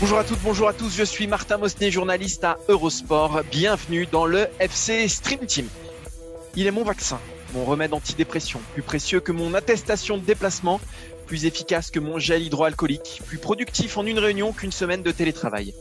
[0.00, 3.42] Bonjour à toutes, bonjour à tous, je suis Martin Mosnet, journaliste à Eurosport.
[3.50, 5.68] Bienvenue dans le FC Stream Team.
[6.56, 7.20] Il est mon vaccin,
[7.54, 10.80] mon remède antidépression, plus précieux que mon attestation de déplacement,
[11.26, 15.72] plus efficace que mon gel hydroalcoolique, plus productif en une réunion qu'une semaine de télétravail,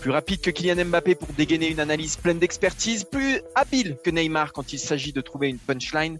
[0.00, 4.52] plus rapide que Kylian Mbappé pour dégainer une analyse pleine d'expertise, plus habile que Neymar
[4.52, 6.18] quand il s'agit de trouver une punchline,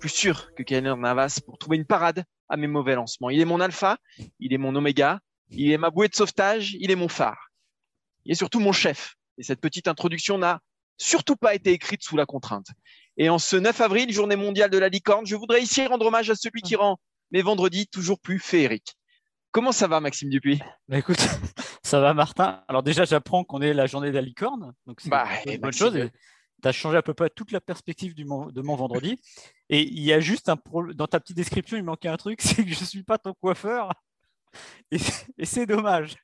[0.00, 3.30] plus sûr que Kylian Navas pour trouver une parade à mes mauvais lancements.
[3.30, 3.98] Il est mon alpha,
[4.40, 7.50] il est mon oméga, il est ma bouée de sauvetage, il est mon phare.
[8.24, 9.14] Il est surtout mon chef.
[9.38, 10.60] Et cette petite introduction n'a
[10.96, 12.66] surtout pas été écrite sous la contrainte.
[13.16, 16.30] Et en ce 9 avril, journée mondiale de la licorne, je voudrais ici rendre hommage
[16.30, 16.98] à celui qui rend
[17.30, 18.94] mes vendredis toujours plus féeriques.
[19.52, 20.60] Comment ça va, Maxime Dupuis?
[20.88, 21.18] Bah écoute,
[21.84, 22.64] ça va Martin.
[22.68, 25.60] Alors déjà, j'apprends qu'on est la journée de la licorne, donc c'est Bah, une bonne
[25.62, 26.10] Maxime, chose.
[26.62, 29.16] Tu as changé à peu près toute la perspective du mon- de mon vendredi.
[29.68, 32.38] Et il y a juste un pro- dans ta petite description, il manquait un truc,
[32.42, 33.92] c'est que je ne suis pas ton coiffeur.
[34.90, 36.16] Et, c'est- et c'est dommage.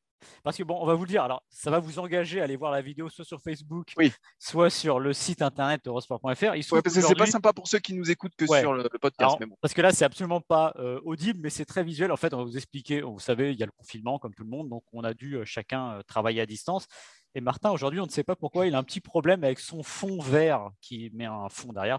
[0.42, 2.56] Parce que bon, on va vous le dire, alors ça va vous engager à aller
[2.56, 4.12] voir la vidéo soit sur Facebook, Oui.
[4.38, 6.26] soit sur le site internet eurosport.fr.
[6.28, 8.60] Ouais, parce que c'est pas sympa pour ceux qui nous écoutent que Ouais.
[8.60, 9.56] sur le, le podcast, alors, mais bon.
[9.62, 12.12] Parce que là, c'est absolument pas euh, audible, mais c'est très visuel.
[12.12, 13.00] En fait, on va vous expliquer.
[13.00, 15.36] Vous savez, il y a le confinement, comme tout le monde, donc on a dû
[15.36, 16.86] euh, chacun euh, travailler à distance.
[17.34, 19.82] Et Martin, aujourd'hui, on ne sait pas pourquoi il a un petit problème avec son
[19.82, 21.98] fond vert qui met un fond derrière.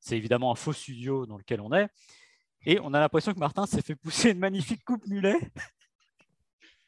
[0.00, 1.88] C'est évidemment un faux studio dans lequel on est.
[2.66, 5.36] Et on a l'impression que Martin s'est fait pousser une magnifique coupe mulet.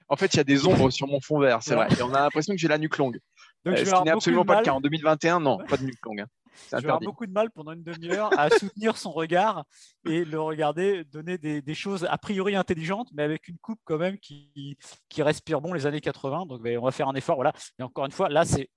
[0.09, 1.87] En fait, il y a des ombres sur mon fond vert, c'est Ouais.
[1.87, 1.97] vrai.
[1.99, 3.19] Et on a l'impression que j'ai la nuque longue.
[3.65, 4.72] Donc, Euh, je ce qui n'est absolument pas le cas.
[4.72, 6.21] En 2021, non, pas de nuque longue.
[6.21, 6.27] hein.
[6.71, 9.65] Je vais avoir beaucoup de mal pendant une demi-heure à soutenir son regard
[10.06, 13.97] et le regarder donner des, des choses a priori intelligentes, mais avec une coupe quand
[13.97, 14.77] même qui,
[15.09, 16.44] qui respire bon les années 80.
[16.44, 17.37] Donc ben, on va faire un effort.
[17.37, 17.54] Voilà.
[17.78, 18.69] Et encore une fois, là, c'est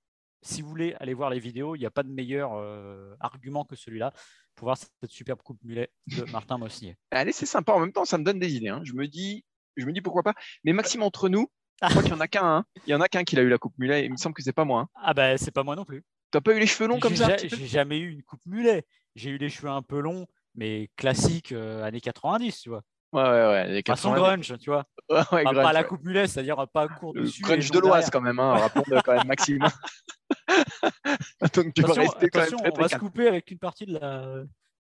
[0.42, 3.66] si vous voulez aller voir les vidéos, il n'y a pas de meilleur euh, argument
[3.66, 4.14] que celui-là
[4.56, 6.98] pour voir cette superbe coupe mulet de Martin Mossnier.
[7.12, 7.74] Allez, c'est sympa.
[7.74, 8.70] En même temps, ça me donne des idées.
[8.70, 8.82] hein.
[8.84, 9.44] Je me dis,
[9.78, 10.34] je me dis pourquoi pas.
[10.64, 11.48] Mais Maxime, entre nous,
[11.84, 12.46] je crois qu'il y en a qu'un.
[12.46, 12.66] hein.
[12.88, 14.06] Il y en a qu'un qui a eu la coupe mulet.
[14.06, 14.82] Il me semble que c'est pas moi.
[14.82, 14.90] hein.
[14.96, 16.04] Ah ben c'est pas moi non plus.
[16.32, 18.86] T'as pas eu les cheveux longs comme ça un J'ai jamais eu une coupe mulet.
[19.16, 22.82] J'ai eu les cheveux un peu longs, mais classiques euh, années 90, tu vois.
[23.14, 23.68] Ouais, ouais, ouais.
[23.70, 24.16] Les Façon 80.
[24.36, 24.86] grunge, tu vois.
[25.32, 27.42] Ouais, grunge, pas la coupe mulet, c'est-à-dire pas court Le dessus.
[27.42, 28.54] et grunge de l'Oise quand même, hein.
[28.58, 29.60] rappelons-le quand même, Maxime.
[31.54, 33.60] Donc tu vas Attention, rester quand même attention, très, on va se couper avec une
[33.60, 34.44] partie de, la...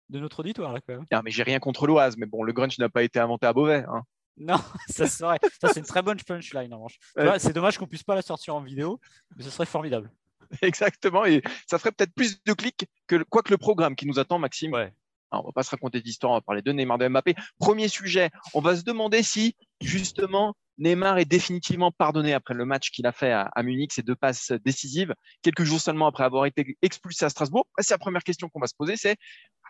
[0.09, 1.05] de notre auditoire là quand même.
[1.11, 3.53] Ah, mais j'ai rien contre l'Oise, mais bon, le grunge n'a pas été inventé à
[3.53, 3.85] Beauvais.
[3.87, 4.03] hein.
[4.37, 4.57] Non,
[4.89, 5.39] ça serait.
[5.59, 6.99] Ça c'est une très bonne punchline en revanche.
[7.15, 7.39] Ouais.
[7.39, 8.99] C'est dommage qu'on puisse pas la sortir en vidéo,
[9.35, 10.11] mais ce serait formidable.
[10.61, 14.19] Exactement, et ça ferait peut-être plus de clics que quoi que le programme qui nous
[14.19, 14.73] attend, Maxime.
[14.73, 14.93] Ouais.
[15.29, 17.35] Alors, on va pas se raconter d'histoire, on va parler de Neymar de Mbappé.
[17.59, 22.91] Premier sujet, on va se demander si justement Neymar est définitivement pardonné après le match
[22.91, 26.45] qu'il a fait à, à Munich, ces deux passes décisives, quelques jours seulement après avoir
[26.45, 27.67] été expulsé à Strasbourg.
[27.77, 29.17] Ah, C'est la première question qu'on va se poser, c'est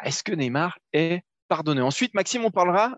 [0.03, 1.81] est-ce que Neymar est pardonné?
[1.81, 2.97] Ensuite, Maxime, on parlera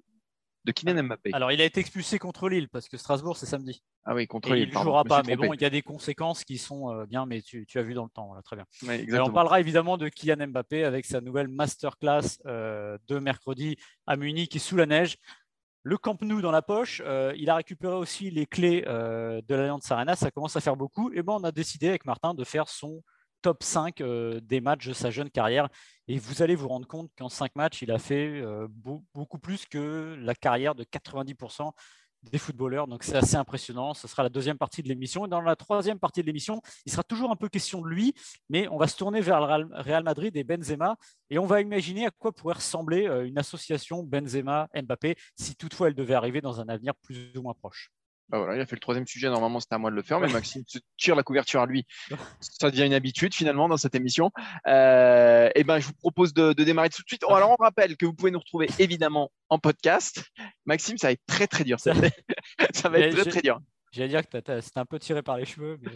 [0.66, 1.32] de Kylian Mbappé.
[1.34, 3.82] Alors il a été expulsé contre Lille parce que Strasbourg c'est samedi.
[4.04, 5.82] ah oui, contre Et Lille, il ne jouera pas, mais bon, il y a des
[5.82, 8.56] conséquences qui sont euh, bien, mais tu, tu as vu dans le temps, voilà, très
[8.58, 8.66] bien.
[8.92, 14.16] Et on parlera évidemment de Kylian Mbappé avec sa nouvelle masterclass euh, de mercredi à
[14.18, 15.18] Munich et sous la neige.
[15.84, 19.56] Le Camp Nou dans la poche, euh, il a récupéré aussi les clés euh, de
[19.56, 21.12] l'Alliance Arena, ça commence à faire beaucoup.
[21.14, 23.02] Et bon, on a décidé avec Martin de faire son
[23.42, 25.70] top 5 euh, des matchs de sa jeune carrière.
[26.10, 29.66] Et vous allez vous rendre compte qu'en 5 matchs, il a fait beau- beaucoup plus
[29.66, 31.72] que la carrière de 90%
[32.24, 32.88] des footballeurs.
[32.88, 33.94] Donc c'est assez impressionnant.
[33.94, 35.26] Ce sera la deuxième partie de l'émission.
[35.26, 38.14] Et dans la troisième partie de l'émission, il sera toujours un peu question de lui,
[38.50, 40.96] mais on va se tourner vers le Real- Madrid et Benzema
[41.30, 45.96] et on va imaginer à quoi pourrait ressembler euh, une association Benzema-Mbappé si toutefois elle
[45.96, 47.92] devait arriver dans un avenir plus ou moins proche.
[48.30, 49.28] Bah voilà, il a fait le troisième sujet.
[49.30, 51.86] Normalement, c'était à moi de le faire, mais Maxime se tire la couverture à lui.
[52.40, 54.32] Ça devient une habitude finalement dans cette émission.
[54.68, 57.24] Euh, et ben, je vous propose de, de démarrer tout de suite.
[57.28, 60.24] Oh, alors, on rappelle que vous pouvez nous retrouver évidemment en podcast.
[60.66, 61.80] Maxime, ça va être très très dur.
[61.80, 61.94] Ça,
[62.74, 63.60] ça va être très très dur.
[63.92, 65.92] J'allais dire que c'était un peu tiré par les cheveux, mais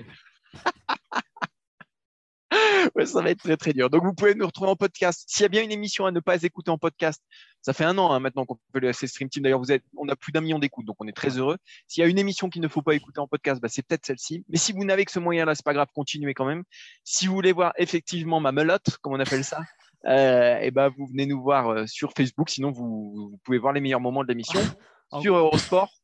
[2.95, 3.89] Ouais, ça va être très très dur.
[3.89, 5.23] Donc, vous pouvez nous retrouver en podcast.
[5.27, 7.23] S'il y a bien une émission à ne pas écouter en podcast,
[7.63, 9.41] ça fait un an hein, maintenant qu'on fait le FC Stream Team.
[9.41, 11.57] D'ailleurs, vous êtes, on a plus d'un million d'écoutes, donc on est très heureux.
[11.87, 14.05] S'il y a une émission qu'il ne faut pas écouter en podcast, bah, c'est peut-être
[14.05, 14.45] celle-ci.
[14.47, 16.63] Mais si vous n'avez que ce moyen-là, c'est pas grave, continuez quand même.
[17.03, 19.61] Si vous voulez voir effectivement ma melotte, comme on appelle ça,
[20.05, 22.49] et ben, vous venez nous voir sur Facebook.
[22.49, 24.59] Sinon, vous, vous pouvez voir les meilleurs moments de l'émission
[25.21, 26.02] sur eurosport.fr.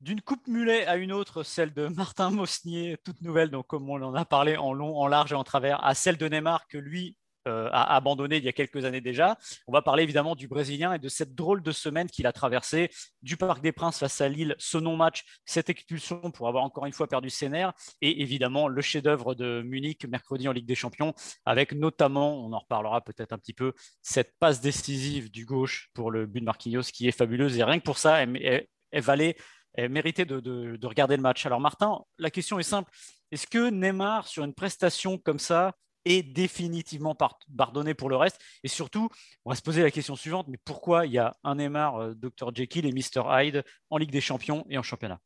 [0.00, 4.02] D'une coupe mulet à une autre, celle de Martin Mosnier, toute nouvelle, donc comme on
[4.02, 6.78] en a parlé en long, en large et en travers, à celle de Neymar que
[6.78, 7.16] lui
[7.48, 9.38] euh, a abandonné il y a quelques années déjà.
[9.66, 12.90] On va parler évidemment du Brésilien et de cette drôle de semaine qu'il a traversée
[13.22, 16.92] du Parc des Princes face à Lille, ce non-match, cette expulsion pour avoir encore une
[16.92, 21.14] fois perdu ses nerfs et évidemment le chef-d'œuvre de Munich mercredi en Ligue des Champions
[21.46, 26.10] avec notamment, on en reparlera peut-être un petit peu, cette passe décisive du gauche pour
[26.10, 29.36] le but de Marquinhos qui est fabuleuse et rien que pour ça, elle, valait
[29.78, 31.46] méritait de, de, regarder le match.
[31.46, 32.90] Alors Martin, la question est simple.
[33.30, 37.14] Est-ce que Neymar, sur une prestation comme ça, est définitivement
[37.56, 38.40] pardonné pour le reste?
[38.64, 39.08] Et surtout,
[39.44, 42.14] on va se poser la question suivante, mais pourquoi il y a un Neymar, euh,
[42.14, 45.20] Dr Jekyll et Mr Hyde en Ligue des Champions et en championnat?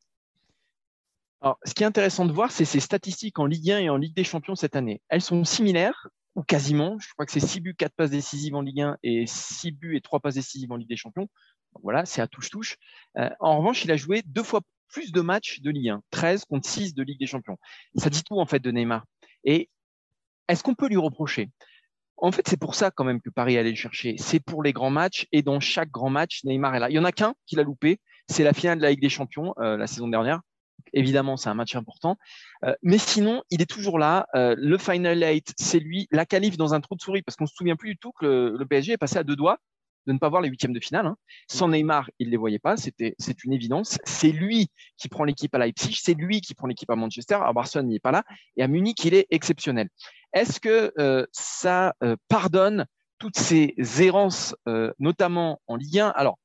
[1.41, 3.97] Alors, ce qui est intéressant de voir, c'est ces statistiques en Ligue 1 et en
[3.97, 5.01] Ligue des Champions cette année.
[5.09, 6.97] Elles sont similaires, ou quasiment.
[6.99, 9.95] Je crois que c'est 6 buts, 4 passes décisives en Ligue 1 et 6 buts
[9.95, 11.27] et 3 passes décisives en Ligue des Champions.
[11.83, 12.77] Voilà, c'est à touche-touche.
[13.17, 16.45] Euh, en revanche, il a joué deux fois plus de matchs de Ligue 1, 13
[16.45, 17.57] contre 6 de Ligue des Champions.
[17.95, 19.05] Ça dit tout en fait de Neymar.
[19.43, 19.69] Et
[20.47, 21.49] est-ce qu'on peut lui reprocher?
[22.17, 24.15] En fait, c'est pour ça quand même que Paris allait le chercher.
[24.17, 26.89] C'est pour les grands matchs et dans chaque grand match, Neymar est là.
[26.89, 27.99] Il y en a qu'un qui l'a loupé,
[28.29, 30.41] c'est la finale de la Ligue des Champions euh, la saison dernière.
[30.93, 32.15] Évidemment, c'est un match important.
[32.63, 34.27] Euh, mais sinon, il est toujours là.
[34.33, 36.07] Le Final Eight, c'est lui.
[36.11, 38.55] La qualif dans un trou de souris, parce qu'on se souvient plus du tout que
[38.57, 39.59] le PSG est passé à deux doigts
[40.07, 41.07] de ne pas voir les huitièmes de finale.
[41.07, 41.17] Hein.
[41.49, 43.97] Sans Neymar, il ne les voyait pas, c'était, c'est une évidence.
[44.03, 47.35] C'est lui qui prend l'équipe à Leipzig, c'est lui qui prend l'équipe à Manchester.
[47.41, 48.23] À Barcelone, il n'est pas là.
[48.57, 49.89] Et à Munich, il est exceptionnel.
[50.33, 52.85] Est-ce que euh, ça euh, pardonne
[53.19, 56.37] toutes ces errances, euh, notamment en Ligue 1 Alors,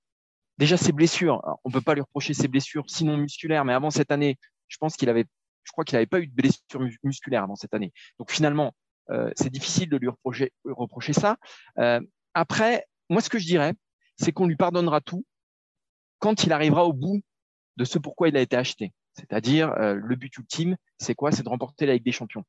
[0.58, 3.90] déjà, ses blessures, on ne peut pas lui reprocher ses blessures, sinon musculaires, mais avant
[3.90, 5.24] cette année, je pense qu'il avait,
[5.64, 7.92] je crois qu'il n'avait pas eu de blessure musculaire avant cette année.
[8.18, 8.72] Donc finalement,
[9.34, 11.36] c'est difficile de lui reprocher, reprocher ça.
[12.32, 13.74] après, moi, ce que je dirais,
[14.16, 15.24] c'est qu'on lui pardonnera tout
[16.20, 17.20] quand il arrivera au bout
[17.76, 18.92] de ce pourquoi il a été acheté.
[19.14, 21.32] C'est-à-dire, euh, le but ultime, c'est quoi?
[21.32, 22.44] C'est de remporter la Ligue des Champions.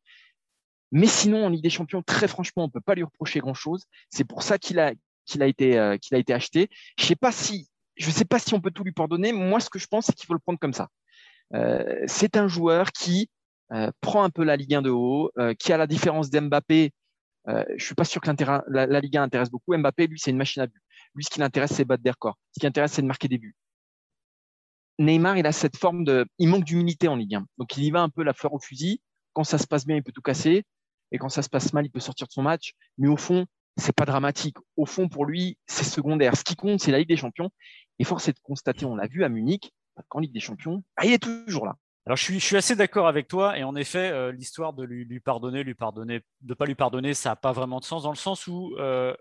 [0.92, 3.86] Mais sinon, en Ligue des Champions, très franchement, on ne peut pas lui reprocher grand-chose.
[4.10, 4.92] C'est pour ça qu'il a,
[5.40, 6.70] euh, été acheté.
[7.00, 9.34] Je sais pas si, sais pas si on peut tout lui pardonner.
[9.34, 10.90] Moi, ce que je pense, c'est qu'il faut le prendre comme ça.
[11.54, 13.30] Euh, c'est un joueur qui
[14.02, 16.92] prend un peu la Ligue 1 de haut, qui a la différence d'Mbappé,
[17.48, 18.30] euh, je suis pas sûr que
[18.68, 19.76] la, la, Ligue 1 intéresse beaucoup.
[19.76, 20.82] Mbappé, lui, c'est une machine à but.
[21.16, 22.38] Lui, ce qui l'intéresse, c'est battre des records.
[22.52, 23.56] Ce qui l'intéresse, c'est de marquer des buts.
[25.00, 27.46] Neymar, il a cette forme de, il manque d'humilité en Ligue 1.
[27.58, 29.02] Donc, il y va un peu la fleur au fusil.
[29.34, 30.64] Quand ça se passe bien, il peut tout casser.
[31.12, 32.74] Et quand ça se passe mal, il peut sortir de son match.
[32.98, 33.46] Mais au fond,
[33.78, 34.58] c'est pas dramatique.
[34.78, 36.36] Au fond, pour lui, c'est secondaire.
[36.38, 37.50] Ce qui compte, c'est la Ligue des Champions.
[38.00, 39.72] Et force est de constater, on l'a vu à Munich,
[40.10, 41.76] qu'en Ligue des Champions, bah, il est toujours là.
[42.08, 45.64] Alors je suis, assez d'accord avec toi et en effet euh, l'histoire de lui, pardonner,
[45.64, 48.48] lui pardonner, de pas lui pardonner, ça n'a pas vraiment de sens dans le sens
[48.48, 49.16] où euh,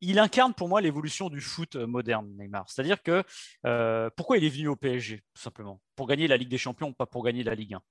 [0.00, 2.68] il incarne pour moi l'évolution du foot euh, moderne, Neymar.
[2.68, 3.22] C'est-à-dire que
[4.16, 5.80] pourquoi il est venu au PSG, tout simplement?
[5.94, 7.82] Pour gagner la Ligue des Champions, pas pour gagner la Ligue 1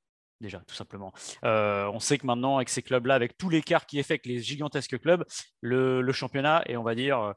[0.42, 1.14] déjà, tout simplement.
[1.44, 4.40] on sait que maintenant, avec ces clubs-là, avec tout l'écart qui est fait avec les
[4.40, 5.24] gigantesques clubs,
[5.62, 7.36] le championnat est, on va dire,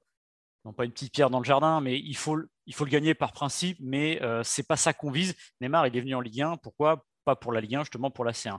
[0.64, 3.14] non pas une petite pierre dans le jardin, mais il faut, il faut le gagner
[3.14, 5.34] par principe, mais euh, ce n'est pas ça qu'on vise.
[5.60, 7.04] Neymar, il est venu en Ligue 1, pourquoi?
[7.24, 8.58] Pas pour la Ligue 1, justement pour la C1.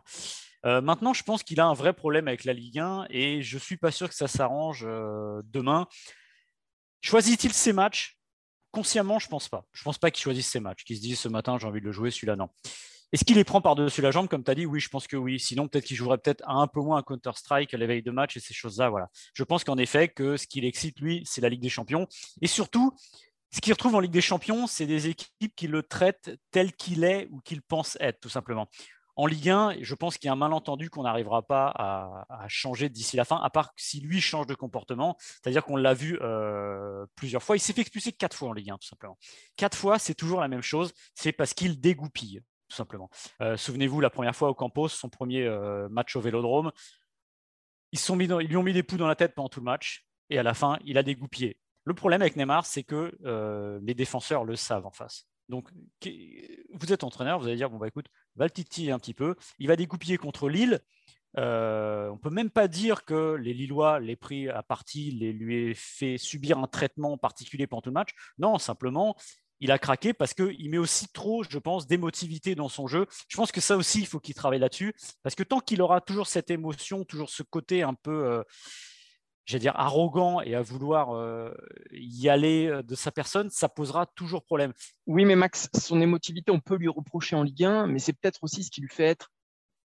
[0.66, 3.56] Euh, maintenant, je pense qu'il a un vrai problème avec la Ligue 1 et je
[3.56, 5.88] ne suis pas sûr que ça s'arrange euh, demain.
[7.02, 8.18] Choisit-il ses matchs?
[8.71, 9.66] Consciemment, je ne pense pas.
[9.74, 11.80] Je ne pense pas qu'il choisisse ses matchs, qu'il se dise ce matin, j'ai envie
[11.80, 12.50] de le jouer, celui-là, non.
[13.16, 14.66] Est-ce qu'il les prend par-dessus la jambe, comme tu as dit?
[14.66, 15.40] Oui, je pense que oui.
[15.40, 18.42] Sinon, peut-être qu'il jouerait peut-être un peu moins à Counter-Strike à l'éveil de match et
[18.42, 18.90] ces choses-là.
[18.90, 19.07] Voilà.
[19.34, 22.10] Je pense qu'en effet, que ce qui l'excite, lui, c'est la Ligue des Champions.
[22.42, 22.94] Et surtout,
[23.52, 27.06] ce qu'il retrouve en Ligue des Champions, c'est des équipes qui le traitent tel qu'il
[27.06, 28.68] est ou qu'il pense être, tout simplement.
[29.16, 32.90] En Ligue 1, je pense qu'il y a un malentendu qu'on n'arrivera pas à, changer
[32.90, 35.16] d'ici la fin, à part si lui change de comportement.
[35.19, 37.56] C'est-à-dire qu'on l'a vu euh, plusieurs fois.
[37.56, 39.18] Il s'est fait expulser quatre fois en Ligue 1, tout simplement.
[39.56, 40.92] Quatre fois, c'est toujours la même chose.
[41.14, 42.42] C'est parce qu'il dégoupille
[42.75, 43.09] tout simplement.
[43.41, 46.71] Euh, souvenez-vous, la première fois au Campos, son premier euh, match au Vélodrome,
[47.94, 50.37] ils, ils lui ont mis des poux dans la tête pendant tout le match, et
[50.37, 51.57] à la fin, il a dégoupillé.
[51.85, 55.27] Le problème avec Neymar, c'est que euh, les défenseurs le savent en face.
[55.47, 55.69] Donc,
[56.03, 59.35] vous êtes entraîneur, vous allez dire, bon, bah écoute, va le titiller un petit peu.
[59.59, 60.79] Il va dégoupiller contre Lille.
[61.35, 65.69] on ne peut même pas dire que les Lillois l'aient pris à partie, les, lui
[65.69, 68.09] aient fait subir un traitement particulier pendant tout le match.
[68.39, 69.15] Non, simplement,
[69.59, 73.07] il a craqué parce qu'il met aussi trop, je pense, d'émotivité dans son jeu.
[73.28, 74.94] Je pense que ça aussi, il faut qu'il travaille là-dessus.
[75.24, 78.44] Parce que tant qu'il aura toujours cette émotion, toujours ce côté un peu, euh,
[79.45, 81.54] j'allais dire, arrogant et à vouloir euh,
[81.92, 84.74] y aller euh, de sa personne, ça posera toujours problème.
[85.06, 88.44] Oui, mais Max, son émotivité, on peut lui reprocher en Ligue 1, mais c'est peut-être
[88.44, 89.31] aussi ce qui lui fait être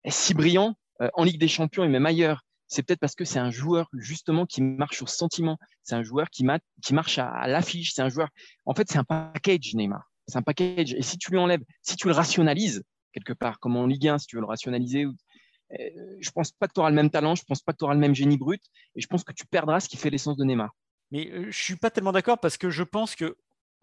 [0.09, 0.76] si brillant
[1.14, 2.43] en Ligue des Champions et même ailleurs.
[2.71, 5.59] C'est peut-être parce que c'est un joueur justement qui marche au sentiment.
[5.83, 7.93] C'est un joueur qui, marche à, l'affiche.
[7.93, 8.29] C'est un joueur.
[8.65, 10.09] En fait, c'est un package, Neymar.
[10.29, 10.95] C'est un package.
[10.95, 14.19] Et si tu lui enlèves, si tu le rationalises quelque part, comme en Ligue 1,
[14.19, 17.35] si tu veux le rationaliser, euh, je pense pas que tu auras le même talent.
[17.35, 18.62] Je pense pas que tu auras le même génie brut.
[18.95, 20.71] Et je pense que tu perdras ce qui fait l'essence de Neymar.
[21.11, 23.37] Mais euh, je suis pas tellement d'accord parce que je pense que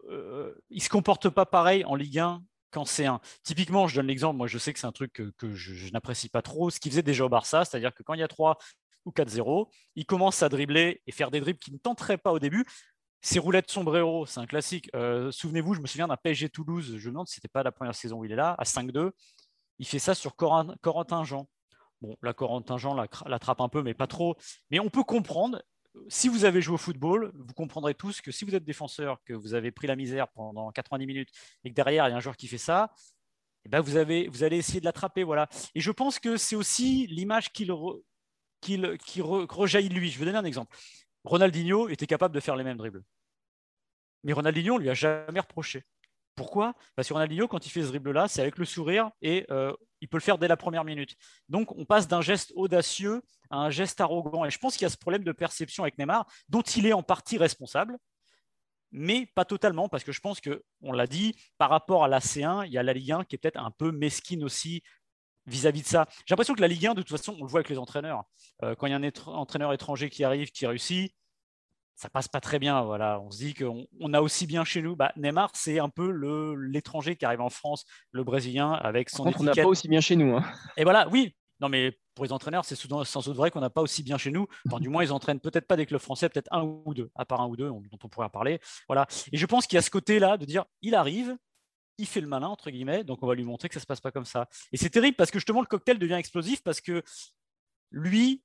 [0.08, 3.20] euh, il se comporte pas pareil en Ligue 1 qu'en C1.
[3.42, 6.42] Typiquement, je donne l'exemple, moi je sais que c'est un truc que, je, n'apprécie pas
[6.42, 8.58] trop, ce qu'il faisait déjà au Barça, c'est-à-dire que quand il y a 3
[9.04, 12.38] ou 4-0, il commence à dribbler et faire des dribbles qui ne tenteraient pas au
[12.38, 12.64] début.
[13.20, 14.90] Ses roulettes sombrero, c'est un classique.
[14.94, 17.62] Euh, souvenez-vous, je me souviens d'un PSG Toulouse, je me demande si ce n'était pas
[17.62, 19.10] la première saison où il est là, à 5-2.
[19.78, 21.48] Il fait ça sur Corentin Jean.
[22.00, 24.36] Bon, la Corentin Jean l'attrape un peu, mais pas trop.
[24.70, 25.62] Mais on peut comprendre
[26.08, 29.32] si vous avez joué au football, vous comprendrez tous que si vous êtes défenseur, que
[29.32, 31.30] vous avez pris la misère pendant 90 minutes
[31.64, 32.92] et que derrière il y a un joueur qui fait ça,
[33.64, 35.24] eh ben vous, avez, vous allez essayer de l'attraper.
[35.24, 35.48] Voilà.
[35.74, 37.72] Et je pense que c'est aussi l'image qu'il
[38.60, 40.10] qui rejaillit de lui.
[40.10, 40.76] Je vais donner un exemple.
[41.24, 43.04] Ronaldinho était capable de faire les mêmes dribbles.
[44.24, 45.84] Mais Ronaldinho, on lui a jamais reproché.
[46.38, 46.74] Pourquoi?
[46.94, 50.08] Parce que Ronaldinho, quand il fait ce dribble-là, c'est avec le sourire et euh, il
[50.08, 51.16] peut le faire dès la première minute.
[51.48, 54.44] Donc, on passe d'un geste audacieux à un geste arrogant.
[54.44, 56.92] Et je pense qu'il y a ce problème de perception avec Neymar, dont il est
[56.92, 57.98] en partie responsable,
[58.92, 62.20] mais pas totalement, parce que je pense que, on l'a dit, par rapport à la
[62.20, 64.84] C1, il y a la Ligue 1 qui est peut-être un peu mesquine aussi
[65.46, 66.06] vis-à-vis de ça.
[66.24, 68.22] J'ai l'impression que la Ligue 1, de toute façon, on le voit avec les entraîneurs.
[68.62, 71.12] Euh, quand il y a un entraîneur étranger qui arrive, qui réussit,
[71.98, 72.80] ça passe pas très bien.
[72.82, 74.94] Voilà, on se dit qu'on a aussi bien chez nous.
[74.94, 76.10] Bah, Neymar, c'est un peu
[76.54, 80.00] l'étranger qui arrive en France, le Brésilien, avec son contre, On n'a pas aussi bien
[80.00, 80.36] chez nous.
[80.36, 80.44] Hein.
[80.76, 81.34] Et voilà, oui.
[81.60, 84.30] Non, mais pour les entraîneurs, c'est sans doute vrai qu'on n'a pas aussi bien chez
[84.30, 84.46] nous.
[84.68, 87.24] Enfin, du moins, ils entraînent peut-être pas des clubs français, peut-être un ou deux, à
[87.24, 88.60] part un ou deux dont on pourrait en parler.
[88.86, 89.08] Voilà.
[89.32, 91.36] Et je pense qu'il y a ce côté-là de dire, il arrive,
[91.98, 94.00] il fait le malin entre guillemets, donc on va lui montrer que ça se passe
[94.00, 94.48] pas comme ça.
[94.70, 97.02] Et c'est terrible parce que justement le cocktail devient explosif parce que
[97.90, 98.44] lui,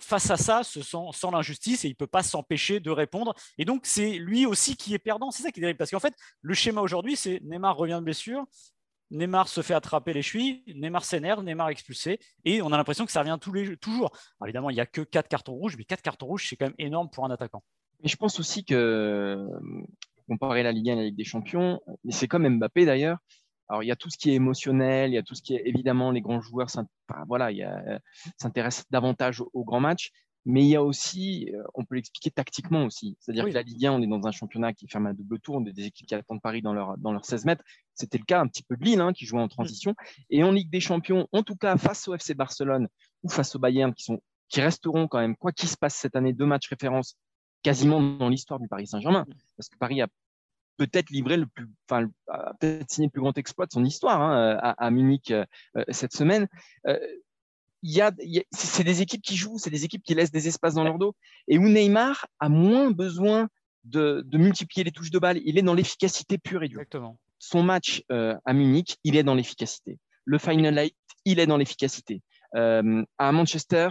[0.00, 3.34] face à ça, se sent, sans l'injustice et il ne peut pas s'empêcher de répondre.
[3.58, 5.30] Et donc, c'est lui aussi qui est perdant.
[5.30, 5.74] C'est ça qui est.
[5.74, 8.44] Parce qu'en fait, le schéma aujourd'hui, c'est Neymar revient de blessure,
[9.10, 12.18] Neymar se fait attraper les chevilles, Neymar s'énerve, Neymar expulsé.
[12.44, 14.10] Et on a l'impression que ça revient tous les, toujours.
[14.42, 16.74] évidemment, il n'y a que 4 cartons rouges, mais 4 cartons rouges, c'est quand même
[16.78, 17.62] énorme pour un attaquant.
[18.02, 19.46] Mais je pense aussi que,
[20.28, 21.80] comparer la Ligue 1 et la Ligue des Champions,
[22.10, 23.18] c'est comme Mbappé d'ailleurs,
[23.68, 25.54] alors, il y a tout ce qui est émotionnel, il y a tout ce qui
[25.54, 26.68] est évidemment les grands joueurs
[27.26, 27.98] voilà, euh,
[28.36, 30.10] s'intéressent davantage aux, grands matchs,
[30.44, 33.16] mais il y a aussi, euh, on peut l'expliquer tactiquement aussi.
[33.20, 35.56] C'est-à-dire que la Ligue 1, on est dans un championnat qui ferme un double tour,
[35.56, 37.64] on a des équipes qui attendent Paris dans leur, dans leurs 16 mètres.
[37.94, 39.94] C'était le cas un petit peu de Lille, hein, qui jouait en transition.
[40.28, 42.88] Et en Ligue des Champions, en tout cas face au FC Barcelone
[43.22, 46.16] ou face au Bayern, qui, sont, qui resteront quand même, quoi qu'il se passe cette
[46.16, 47.16] année, deux matchs référence
[47.62, 49.24] quasiment dans l'histoire du Paris Saint-Germain,
[49.56, 50.08] parce que Paris a
[50.76, 52.08] peut-être livré le plus, enfin,
[52.60, 55.44] peut-être signé le plus grand exploit de son histoire hein, à, Munich euh,
[55.76, 56.48] euh, cette semaine.
[56.86, 56.98] Euh,
[57.82, 58.12] il y a,
[58.50, 61.14] c'est des équipes qui jouent, c'est des équipes qui laissent des espaces dans leur dos,
[61.48, 63.48] et où Neymar a moins besoin
[63.84, 65.38] de, multiplier les touches de balle.
[65.44, 66.80] Il est dans l'efficacité pure et dure.
[66.80, 67.18] Exactement.
[67.38, 69.98] Son match à Munich, il est dans l'efficacité.
[70.24, 72.22] Le Final Eight, il est dans l'efficacité.
[72.54, 73.90] à Manchester,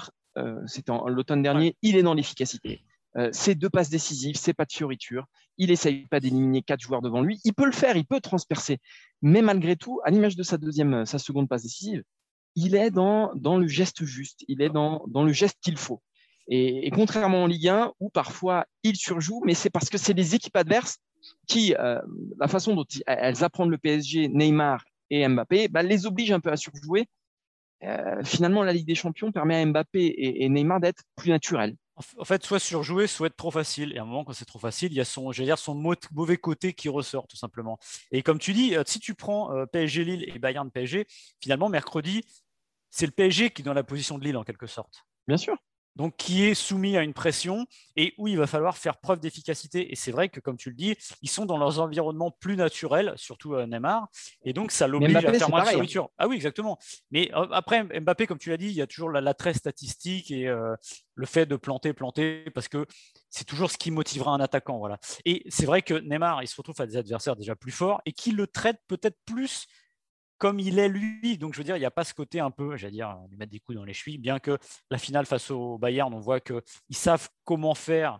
[0.65, 2.83] c'était l'automne dernier, il est dans l'efficacité.
[3.31, 5.27] C'est deux passes décisives, c'est pas de fioriture
[5.57, 7.39] il essaye pas d'éliminer quatre joueurs devant lui.
[7.43, 8.79] Il peut le faire, il peut transpercer.
[9.21, 12.03] Mais malgré tout, à l'image de sa deuxième, sa seconde passe décisive,
[12.55, 16.01] il est dans, dans le geste juste, il est dans, dans le geste qu'il faut.
[16.47, 20.35] Et, contrairement en Ligue 1, où parfois il surjoue, mais c'est parce que c'est les
[20.35, 20.97] équipes adverses
[21.47, 22.01] qui, euh,
[22.37, 26.51] la façon dont elles apprennent le PSG, Neymar et Mbappé, bah, les obligent un peu
[26.51, 27.07] à surjouer.
[27.83, 31.75] Euh, finalement, la Ligue des Champions permet à Mbappé et, et Neymar d'être plus naturels.
[31.95, 33.93] En fait, soit surjouer, soit être trop facile.
[33.93, 36.37] Et à un moment, quand c'est trop facile, il y a son, dire, son mauvais
[36.37, 37.77] côté qui ressort, tout simplement.
[38.11, 41.05] Et comme tu dis, euh, si tu prends euh, PSG Lille et Bayern PSG,
[41.39, 42.25] finalement, mercredi,
[42.89, 45.05] c'est le PSG qui est dans la position de Lille, en quelque sorte.
[45.27, 45.55] Bien sûr
[45.95, 49.91] donc qui est soumis à une pression et où il va falloir faire preuve d'efficacité.
[49.91, 53.13] Et c'est vrai que, comme tu le dis, ils sont dans leurs environnements plus naturels,
[53.15, 54.07] surtout euh, Neymar,
[54.43, 55.99] et donc ça l'oblige à faire moins de.
[55.99, 56.07] Hein.
[56.17, 56.77] Ah oui, exactement.
[57.11, 60.47] Mais euh, après, Mbappé, comme tu l'as dit, il y a toujours l'attrait statistique et
[60.47, 60.75] euh,
[61.15, 62.85] le fait de planter, planter, parce que
[63.29, 64.77] c'est toujours ce qui motivera un attaquant.
[64.77, 64.99] Voilà.
[65.25, 68.13] Et c'est vrai que Neymar, il se retrouve à des adversaires déjà plus forts et
[68.13, 69.67] qui le traitent peut-être plus
[70.43, 71.37] comme il est lui.
[71.37, 73.37] Donc, je veux dire, il n'y a pas ce côté un peu, j'allais dire, lui
[73.37, 74.57] mettre des coups dans les chevilles, bien que
[74.91, 78.19] la finale face au Bayern, on voit qu'ils savent comment faire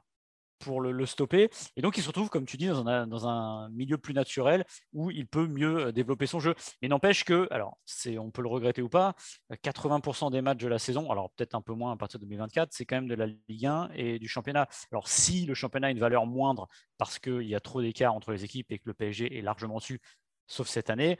[0.59, 1.49] pour le, stopper.
[1.75, 4.63] Et donc, il se retrouve, comme tu dis, dans un, milieu plus naturel
[4.93, 6.55] où il peut mieux euh, développer son jeu.
[6.81, 7.77] Mais n'empêche que, alors,
[8.17, 9.15] on peut le regretter ou pas,
[9.51, 12.69] 80% des matchs de la saison, alors peut-être un peu moins à partir de 2024,
[12.71, 14.69] c'est quand même de la Ligue 1 et du championnat.
[14.93, 18.31] Alors, si le championnat a une valeur moindre parce qu'il y a trop d'écart entre
[18.31, 19.99] les équipes et que le PSG est largement dessus,
[20.47, 21.17] sauf cette année,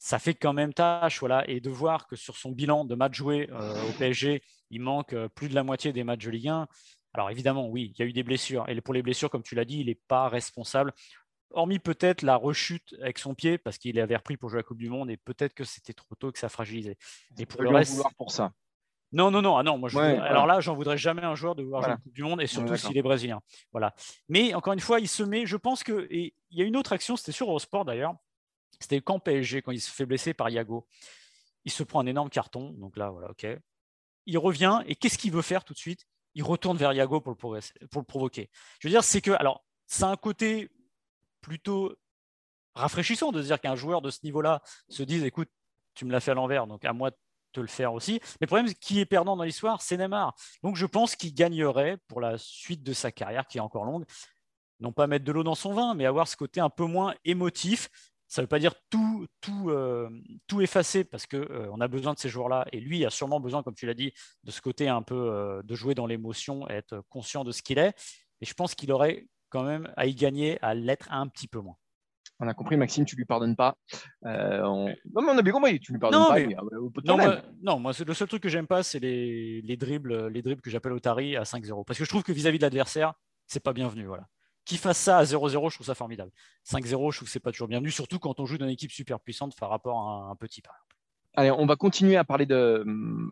[0.00, 1.20] ça fait quand même tâche.
[1.20, 1.48] Voilà.
[1.48, 5.48] Et de voir que sur son bilan de matchs joués au PSG, il manque plus
[5.48, 6.66] de la moitié des matchs de Ligue 1.
[7.12, 8.68] Alors évidemment, oui, il y a eu des blessures.
[8.68, 10.92] Et pour les blessures, comme tu l'as dit, il n'est pas responsable.
[11.52, 14.78] Hormis peut-être la rechute avec son pied, parce qu'il avait repris pour jouer la Coupe
[14.78, 16.96] du Monde, et peut-être que c'était trop tôt que ça fragilisait.
[17.38, 18.00] Et pour le reste.
[18.16, 18.52] pour ça.
[19.12, 19.56] Non, non, non.
[19.56, 22.12] Ah non moi, je Alors là, j'en voudrais jamais un joueur de jouer la Coupe
[22.12, 23.40] du Monde, et surtout s'il est brésilien.
[23.72, 23.94] Voilà.
[24.28, 25.46] Mais encore une fois, il se met.
[25.46, 26.06] Je pense que.
[26.10, 28.14] Et il y a une autre action, c'était sur Eurosport d'ailleurs.
[28.80, 30.86] C'était camp PSG quand il se fait blesser par Yago.
[31.64, 32.70] Il se prend un énorme carton.
[32.72, 33.46] Donc là, voilà, ok.
[34.26, 36.06] Il revient et qu'est-ce qu'il veut faire tout de suite?
[36.34, 38.50] Il retourne vers Yago pour le, provoquer.
[38.78, 39.32] Je veux dire, c'est que.
[39.32, 40.70] Alors, c'est un côté
[41.40, 41.94] plutôt
[42.74, 45.48] rafraîchissant de dire qu'un joueur de ce niveau-là se dise écoute,
[45.94, 47.16] tu me l'as fait à l'envers, donc à moi de
[47.52, 48.20] te le faire aussi.
[48.40, 50.34] Mais le problème, qui est perdant dans l'histoire, c'est Neymar.
[50.62, 54.04] Donc je pense qu'il gagnerait pour la suite de sa carrière, qui est encore longue,
[54.80, 57.14] non pas mettre de l'eau dans son vin, mais avoir ce côté un peu moins
[57.24, 57.90] émotif.
[58.30, 60.08] Ça ne veut pas dire tout, tout, euh,
[60.46, 62.64] tout effacer parce qu'on euh, on a besoin de ces joueurs-là.
[62.70, 64.12] Et lui a sûrement besoin, comme tu l'as dit,
[64.44, 67.78] de ce côté un peu euh, de jouer dans l'émotion, être conscient de ce qu'il
[67.78, 67.92] est.
[68.40, 71.58] Et je pense qu'il aurait quand même à y gagner, à l'être un petit peu
[71.58, 71.74] moins.
[72.38, 73.76] On a compris, Maxime, tu lui pardonnes pas.
[74.24, 76.38] Euh, Non, mais on a bien compris, tu lui pardonnes pas.
[76.38, 80.62] Euh, non, moi, le seul truc que j'aime pas, c'est les, les, dribbles, les dribbles
[80.62, 81.84] que j'appelle Otari à 5-0.
[81.84, 83.12] Parce que je trouve que vis-à-vis de l'adversaire,
[83.48, 84.06] c'est pas bienvenu.
[84.06, 84.28] Voilà.
[84.70, 86.30] Qui fasse ça à 0-0, je trouve ça formidable.
[86.64, 88.92] 5-0, je trouve que c'est pas toujours bienvenu, surtout quand on joue dans une équipe
[88.92, 90.94] super puissante par rapport à un, petit, par exemple.
[91.34, 92.86] Allez, on va continuer à parler de.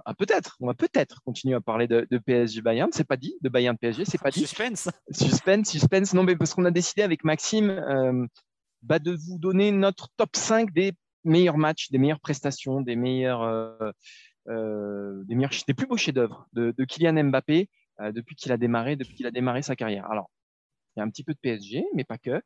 [0.05, 2.91] Ah, peut-être, on va peut-être continuer à parler de, PSG Bayern.
[2.93, 4.41] C'est pas dit, de Bayern PSG, c'est pas dit.
[4.41, 4.89] Suspense.
[5.13, 6.13] Suspense, suspense.
[6.13, 8.27] Non, mais parce qu'on a décidé avec Maxime euh,
[8.83, 13.43] bah, de vous donner notre top 5 des meilleurs matchs, des meilleures prestations, des meilleurs,
[13.43, 13.93] euh,
[14.49, 17.69] euh, des meilleurs, des plus beaux chefs-d'œuvre de, de, Kylian Mbappé
[18.13, 20.11] depuis qu'il a démarré, depuis qu'il a démarré sa carrière.
[20.11, 20.31] Alors,
[20.99, 22.43] il y a un petit peu de PSG, mais pas que.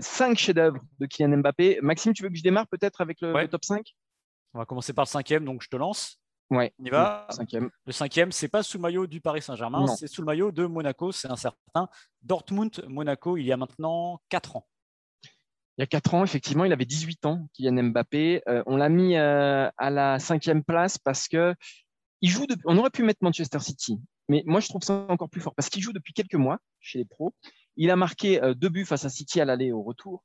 [0.00, 1.78] cinq chefs-d'œuvre de Kylian Mbappé.
[1.82, 3.84] Maxime, tu veux que je démarre peut-être avec le, le top 5
[4.54, 6.18] on va commencer par le cinquième, donc je te lance.
[6.50, 7.26] Ouais, on y va?
[7.30, 10.26] Le cinquième, le cinquième c'est pas sous le maillot du Paris Saint-Germain, c'est sous le
[10.26, 11.10] maillot de Monaco.
[11.10, 11.88] C'est un certain
[12.22, 14.66] Dortmund-Monaco il y a maintenant 4 ans.
[15.78, 18.42] Il y a 4 ans, effectivement, il avait 18 ans, Kylian Mbappé.
[18.48, 21.54] Euh, on l'a mis euh, à la cinquième place parce que
[22.20, 22.46] il joue.
[22.66, 23.98] On aurait pu mettre Manchester City,
[24.32, 26.98] mais moi je trouve ça encore plus fort parce qu'il joue depuis quelques mois chez
[26.98, 27.34] les pros.
[27.76, 30.24] Il a marqué euh, deux buts face à City à l'aller et au retour.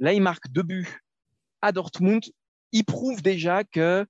[0.00, 1.00] Là, il marque deux buts
[1.62, 2.24] à Dortmund
[2.74, 4.04] il prouve déjà que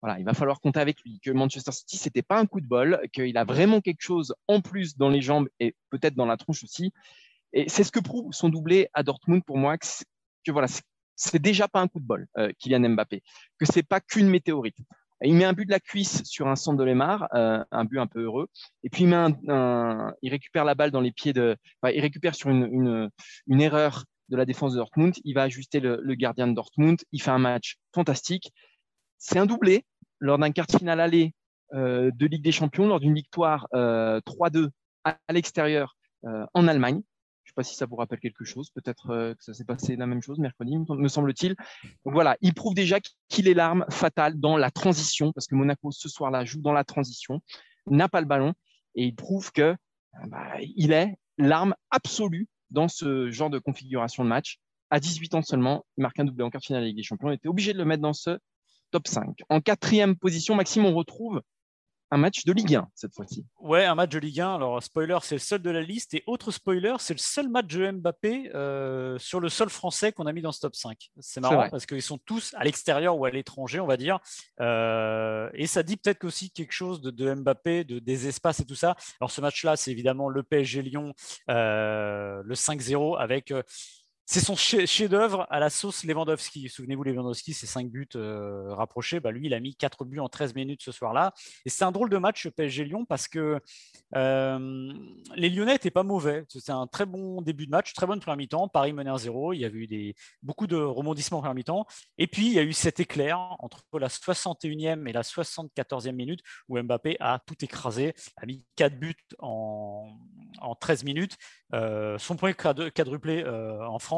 [0.00, 2.66] voilà, il va falloir compter avec lui, que Manchester City, c'était pas un coup de
[2.66, 6.36] bol, qu'il a vraiment quelque chose en plus dans les jambes et peut-être dans la
[6.36, 6.92] tronche aussi.
[7.52, 10.68] Et c'est ce que prouve son doublé à Dortmund pour moi, que, voilà,
[11.16, 13.22] c'est déjà pas un coup de bol, euh, Kylian Mbappé,
[13.58, 14.78] que c'est pas qu'une météorite.
[15.22, 17.98] Il met un but de la cuisse sur un centre de Lemar, euh, un but
[17.98, 18.48] un peu heureux,
[18.84, 19.36] et puis il,
[20.22, 21.56] il récupère la balle dans les pieds de,
[21.92, 23.10] il récupère sur une,
[23.46, 25.14] une, erreur de la défense de Dortmund.
[25.24, 26.98] Il va ajuster le, gardien de Dortmund.
[27.12, 28.52] Il fait un match fantastique.
[29.18, 29.84] C'est un doublé
[30.20, 31.34] lors d'un quart de finale aller
[31.74, 34.68] euh, de Ligue des Champions, lors d'une victoire 3-2 euh,
[35.04, 37.02] à, l'extérieur euh, en Allemagne.
[37.48, 38.68] Je ne sais pas si ça vous rappelle quelque chose.
[38.68, 41.56] Peut-être que ça s'est passé la même chose mercredi, me semble-t-il.
[42.04, 42.98] Voilà, il prouve déjà
[43.30, 46.84] qu'il est l'arme fatale dans la transition, parce que Monaco ce soir-là joue dans la
[46.84, 47.40] transition,
[47.86, 48.52] n'a pas le ballon,
[48.96, 49.74] et il prouve que
[50.26, 54.58] bah, il est l'arme absolue dans ce genre de configuration de match.
[54.90, 57.28] À 18 ans seulement, il marque un doublé en quart de finale Ligue des Champions.
[57.28, 58.38] On était obligé de le mettre dans ce
[58.90, 59.38] top 5.
[59.48, 61.40] En quatrième position, Maxime, on retrouve
[62.10, 63.44] un match de Ligue 1 cette fois-ci.
[63.60, 64.54] Ouais, un match de Ligue 1.
[64.54, 66.14] Alors, spoiler, c'est le seul de la liste.
[66.14, 70.26] Et autre spoiler, c'est le seul match de Mbappé euh, sur le sol français qu'on
[70.26, 71.10] a mis dans ce top 5.
[71.20, 74.18] C'est marrant parce qu'ils sont tous à l'extérieur ou à l'étranger, on va dire.
[74.60, 78.74] Euh, et ça dit peut-être aussi quelque chose de, Mbappé, de, des espaces et tout
[78.74, 78.96] ça.
[79.20, 81.12] Alors, ce match-là, c'est évidemment le PSG Lyon,
[81.50, 83.52] euh, le 5-0 avec
[84.30, 86.68] c'est son chef-d'œuvre à la sauce Lewandowski.
[86.68, 89.20] Souvenez-vous, Lewandowski, c'est 5 buts euh, rapprochés.
[89.20, 91.32] Bah, lui, il a mis 4 buts en 13 minutes ce soir-là.
[91.64, 93.58] Et c'est un drôle de match PSG-Lyon parce que
[94.16, 94.92] euh,
[95.34, 96.44] les Lyonnais n'étaient pas mauvais.
[96.50, 98.68] C'était un très bon début de match, très bonne première mi-temps.
[98.68, 99.54] Paris menait 1-0.
[99.54, 101.86] Il y avait eu beaucoup de rebondissements en première mi-temps.
[102.18, 106.40] Et puis, il y a eu cet éclair entre la 61e et la 74e minute
[106.68, 110.06] où Mbappé a tout écrasé, a mis 4 buts en,
[110.60, 111.38] en 13 minutes.
[111.72, 114.17] Euh, son premier quadruplé en France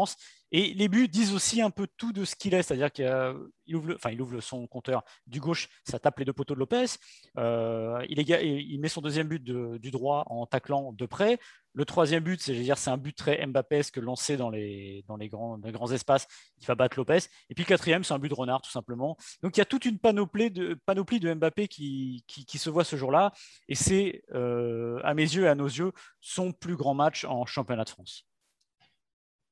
[0.52, 3.94] et les buts disent aussi un peu tout de ce qu'il est, c'est-à-dire qu'il ouvre,
[3.94, 6.86] enfin, il ouvre son compteur du gauche, ça tape les deux poteaux de Lopez.
[7.38, 11.38] Euh, il, met son deuxième but du droit en taclant de près.
[11.72, 16.26] Le troisième but, c'est dire, c'est un but très Mbappesque lancé dans les, grands, espaces.
[16.60, 17.20] Il va battre Lopez.
[17.48, 19.16] Et puis le quatrième, c'est un but de renard, tout simplement.
[19.44, 23.32] Donc il y a toute une panoplie de, Mbappé qui, qui, se voit ce jour-là.
[23.68, 27.46] Et c'est, euh, à mes yeux et à nos yeux, son plus grand match en
[27.46, 28.29] championnat de France.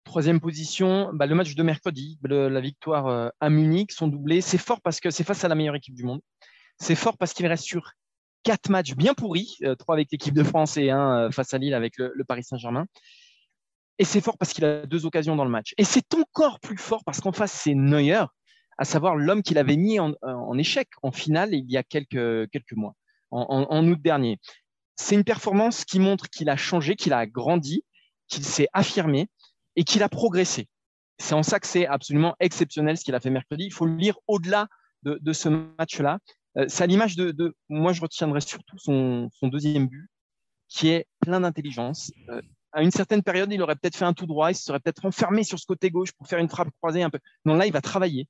[0.08, 4.40] Troisième position, bah, le match de mercredi, la victoire à Munich, son doublé.
[4.40, 6.20] C'est fort parce que c'est face à la meilleure équipe du monde.
[6.78, 7.92] C'est fort parce qu'il reste sur
[8.42, 11.98] quatre matchs bien pourris, trois avec l'équipe de France et un face à Lille avec
[11.98, 12.86] le Paris Saint-Germain.
[13.98, 15.74] Et c'est fort parce qu'il a deux occasions dans le match.
[15.76, 18.24] Et c'est encore plus fort parce qu'en face, c'est Neuer,
[18.78, 20.14] à savoir l'homme qu'il avait mis en,
[20.56, 22.94] échec en finale il y a quelques mois,
[23.30, 24.38] en, août dernier.
[24.96, 27.84] C'est une performance qui montre qu'il a changé, qu'il a grandi,
[28.28, 29.28] qu'il s'est affirmé
[29.78, 30.66] et qu'il a progressé.
[31.18, 33.64] C'est en ça que c'est absolument exceptionnel ce qu'il a fait mercredi.
[33.64, 34.66] Il faut le lire au-delà
[35.04, 36.18] de, ce match-là.
[36.56, 40.10] Euh, c'est à l'image de, moi, je retiendrai surtout son, deuxième but,
[40.68, 42.10] qui est plein d'intelligence.
[42.28, 44.80] Euh, à une certaine période, il aurait peut-être fait un tout droit, il se serait
[44.80, 47.20] peut-être enfermé sur ce côté gauche pour faire une frappe croisée un peu.
[47.44, 48.26] Non, là, il va travailler.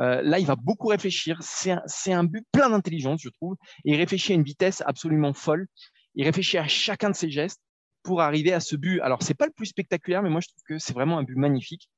[0.00, 1.38] Euh, là, il va beaucoup réfléchir.
[1.42, 3.56] C'est un, but plein d'intelligence, je trouve.
[3.84, 5.66] Il réfléchit à une vitesse absolument folle.
[6.14, 7.60] Il réfléchit à chacun de ses gestes
[8.06, 9.00] pour arriver à ce but.
[9.00, 11.34] Alors, c'est pas le plus spectaculaire, mais moi, je trouve que c'est vraiment un but
[11.34, 11.90] magnifique.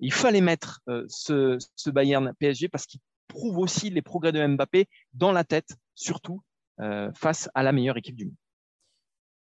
[0.00, 4.44] Il fallait mettre euh, ce, ce, Bayern PSG parce qu'il prouve aussi les progrès de
[4.44, 6.42] Mbappé dans la tête, surtout
[6.80, 8.34] euh, face à la meilleure équipe du monde.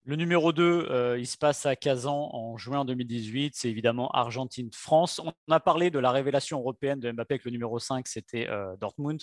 [0.06, 3.54] Le numéro 2, euh, il se passe à Kazan en juin 2018.
[3.54, 5.20] C'est évidemment Argentine-France.
[5.20, 8.48] On a parlé de la révélation européenne de Mbappé avec le numéro 5, c'était
[8.80, 9.22] Dortmund.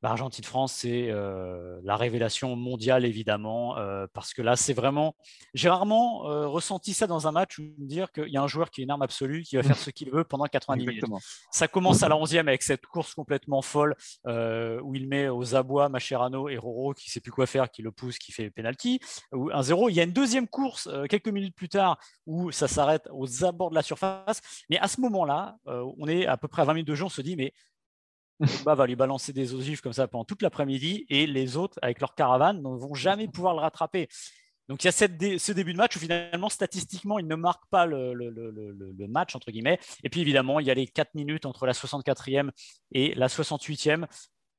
[0.00, 5.16] L'Argentine-France, c'est euh, la révélation mondiale, évidemment, euh, parce que là, c'est vraiment.
[5.54, 8.46] J'ai rarement euh, ressenti ça dans un match, où me dire qu'il y a un
[8.46, 11.04] joueur qui est une arme absolue, qui va faire ce qu'il veut pendant 90 minutes.
[11.50, 15.88] Ça commence à la 11e avec cette course complètement folle, où il met aux abois
[15.88, 18.50] Macherano et Roro, qui ne sait plus quoi faire, qui le pousse, qui fait le
[18.52, 19.00] penalty,
[19.32, 19.90] ou 1-0.
[19.90, 23.70] Il y a une deuxième course, quelques minutes plus tard, où ça s'arrête aux abords
[23.70, 24.40] de la surface.
[24.70, 27.08] Mais à ce moment-là, on est à peu près à 20 minutes de jeu, on
[27.08, 27.52] se dit, mais
[28.64, 32.00] bah, va lui balancer des ogives comme ça pendant toute l'après-midi et les autres, avec
[32.00, 34.08] leur caravane, ne vont jamais pouvoir le rattraper.
[34.68, 37.86] Donc il y a ce début de match où finalement, statistiquement, il ne marque pas
[37.86, 39.78] le, le, match, entre guillemets.
[40.04, 42.50] Et puis évidemment, il y a les 4 minutes entre la 64e
[42.92, 44.06] et la 68e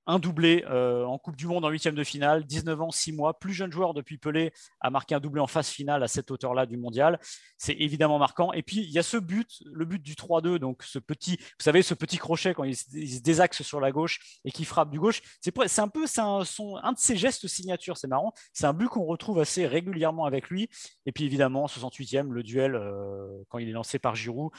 [0.09, 3.39] un doublé euh, en Coupe du Monde en huitième de finale, 19 ans, 6 mois,
[3.39, 6.65] plus jeune joueur depuis Pelé, a marqué un doublé en phase finale à cette hauteur-là
[6.65, 7.19] du mondial.
[7.57, 8.51] C'est évidemment marquant.
[8.51, 11.63] Et puis, il y a ce but, le but du 3-2, donc ce petit, vous
[11.63, 14.99] savez, ce petit crochet quand il, se désaxe sur la gauche et qui frappe du
[14.99, 15.21] gauche.
[15.41, 18.33] C'est un peu un, de ses gestes signature, c'est marrant.
[18.51, 20.69] C'est un but qu'on retrouve assez régulièrement avec lui.
[21.05, 24.49] Et puis, évidemment, 68e, le duel euh, quand il est lancé par Giroud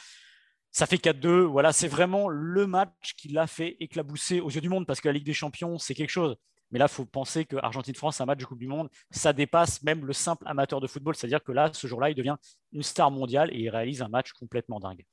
[0.72, 1.42] ça fait 4-2.
[1.44, 5.08] Voilà, c'est vraiment le match qui l'a fait éclabousser aux yeux du monde parce que
[5.08, 6.36] la Ligue des Champions, c'est quelque chose.
[6.70, 9.82] Mais là, il faut penser que Argentine-France, un match de Coupe du Monde, ça dépasse
[9.82, 11.16] même le simple amateur de football.
[11.16, 12.36] C'est-à-dire que là, ce jour-là, il devient
[12.72, 15.04] une star mondiale et il réalise un match complètement dingue.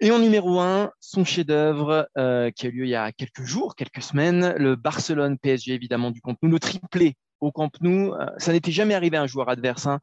[0.00, 3.44] Et en numéro 1, son chef-d'œuvre euh, qui a eu lieu il y a quelques
[3.44, 8.14] jours, quelques semaines, le Barcelone PSG évidemment du Camp Nou, le triplé au Camp Nou.
[8.14, 9.86] Euh, ça n'était jamais arrivé à un joueur adverse.
[9.86, 10.00] Hein.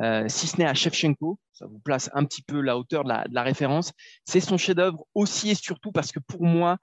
[0.00, 3.12] Euh, si ce n'est à Shevchenko, ça vous place un petit peu la hauteur de
[3.30, 3.92] la, référence.
[4.24, 6.78] C'est son chef-d'œuvre aussi et surtout parce que pour moi,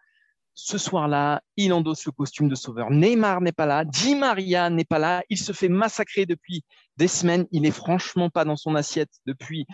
[0.53, 2.89] ce soir-là, il endosse le costume de sauveur.
[2.91, 6.63] Neymar n'est pas là, Di Maria n'est pas là, il se fait massacrer depuis
[6.97, 9.65] des semaines, il n'est franchement pas dans son assiette depuis,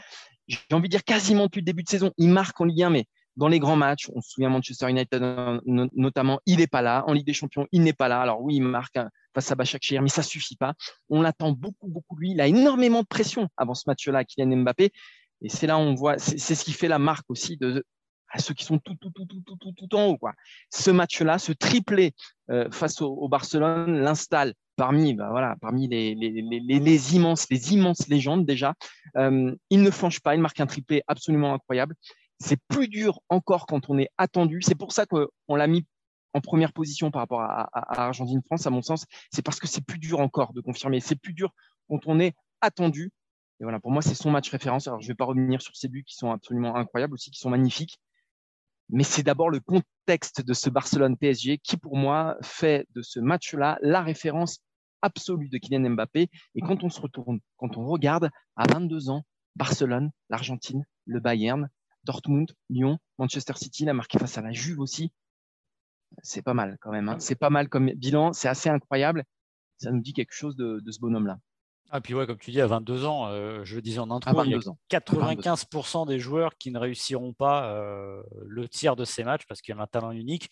[0.47, 2.11] j'ai envie de dire quasiment depuis le début de saison.
[2.17, 5.21] Il marque en Ligue 1, mais dans les grands matchs, on se souvient Manchester United
[5.65, 7.03] notamment, il n'est pas là.
[7.07, 8.21] En Ligue des Champions, il n'est pas là.
[8.21, 8.97] Alors oui, il marque
[9.33, 10.73] face à Bachak mais ça suffit pas.
[11.09, 12.31] On l'attend beaucoup, beaucoup lui.
[12.31, 14.91] Il a énormément de pression avant ce match-là, Kylian Mbappé.
[15.41, 17.83] Et c'est là où on voit, c'est ce qui fait la marque aussi de,
[18.39, 20.17] ceux qui sont tout, tout, tout, tout, tout, tout, en haut.
[20.17, 20.33] Quoi.
[20.69, 22.13] Ce match-là, ce triplé
[22.49, 28.73] euh, face au, Barcelone, l'installe parmi, bah, voilà, parmi les, immenses, les immenses légendes déjà.
[29.17, 31.95] Euh, il ne flanche pas, il marque un triplé absolument incroyable.
[32.39, 34.61] C'est plus dur encore quand on est attendu.
[34.61, 35.85] C'est pour ça qu'on l'a mis
[36.33, 37.69] en première position par rapport à,
[38.03, 39.05] Argentine-France, à mon sens.
[39.31, 40.99] C'est parce que c'est plus dur encore de confirmer.
[40.99, 41.53] C'est plus dur
[41.87, 43.11] quand on est attendu.
[43.59, 44.87] Et voilà, pour moi, c'est son match référence.
[44.87, 47.39] Alors, je ne vais pas revenir sur ces buts qui sont absolument incroyables aussi, qui
[47.39, 47.99] sont magnifiques.
[48.89, 53.77] Mais c'est d'abord le contexte de ce Barcelone-PSG qui, pour moi, fait de ce match-là
[53.81, 54.59] la référence
[55.01, 56.29] absolue de Kylian Mbappé.
[56.55, 59.23] Et quand on se retourne, quand on regarde à 22 ans,
[59.55, 61.69] Barcelone, l'Argentine, le Bayern,
[62.03, 65.11] Dortmund, Lyon, Manchester City, la marqué face à la Juve aussi.
[66.21, 67.09] C'est pas mal quand même.
[67.09, 67.17] Hein.
[67.19, 68.33] C'est pas mal comme bilan.
[68.33, 69.23] C'est assez incroyable.
[69.77, 71.37] Ça nous dit quelque chose de, ce bonhomme-là.
[71.89, 74.43] Ah, puis ouais, comme tu dis, à 22 ans, euh, je le disais en intro,
[74.43, 79.23] il y a 95% des joueurs qui ne réussiront pas euh, le tiers de ces
[79.23, 80.49] matchs parce qu'il y a un talent unique.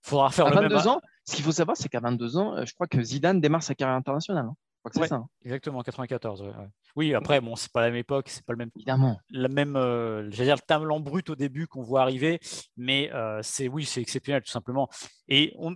[0.00, 2.72] Faudra faire à 22 ans, ce qu'il faut savoir, c'est qu'à 22 ans, euh, je
[2.74, 4.46] crois que Zidane démarre sa carrière internationale.
[4.46, 4.56] Hein.
[5.12, 5.26] Hein.
[5.44, 6.44] Exactement, 94.
[6.94, 8.70] Oui, après, bon, c'est pas la même époque, c'est pas le même.
[8.76, 9.18] Évidemment.
[9.30, 12.38] La même, euh, j'allais dire le talent brut au début qu'on voit arriver,
[12.76, 14.88] mais euh, c'est oui, c'est exceptionnel tout simplement.
[15.28, 15.74] Et on,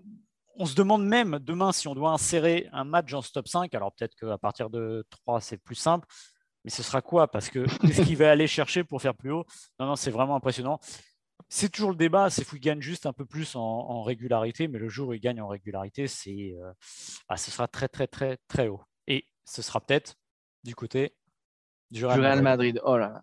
[0.65, 3.75] se demande même demain si on doit insérer un match en stop 5.
[3.75, 6.07] Alors peut-être qu'à partir de 3, c'est plus simple.
[6.65, 7.29] Mais ce sera quoi?
[7.29, 9.45] Parce que qu'est-ce qu'il va aller chercher pour faire plus haut?
[9.79, 10.81] Non, non, c'est vraiment impressionnant.
[11.49, 14.89] C'est toujours le débat, c'est qu'il gagne juste un peu plus en, régularité, mais le
[14.89, 16.73] jour où il gagne en régularité, c'est, euh,
[17.29, 18.83] bah, ce sera très, très, très, très haut.
[19.07, 20.17] Et ce sera peut-être
[20.67, 21.15] du côté
[21.91, 22.81] du Real, Madrid.
[22.85, 23.23] Oh là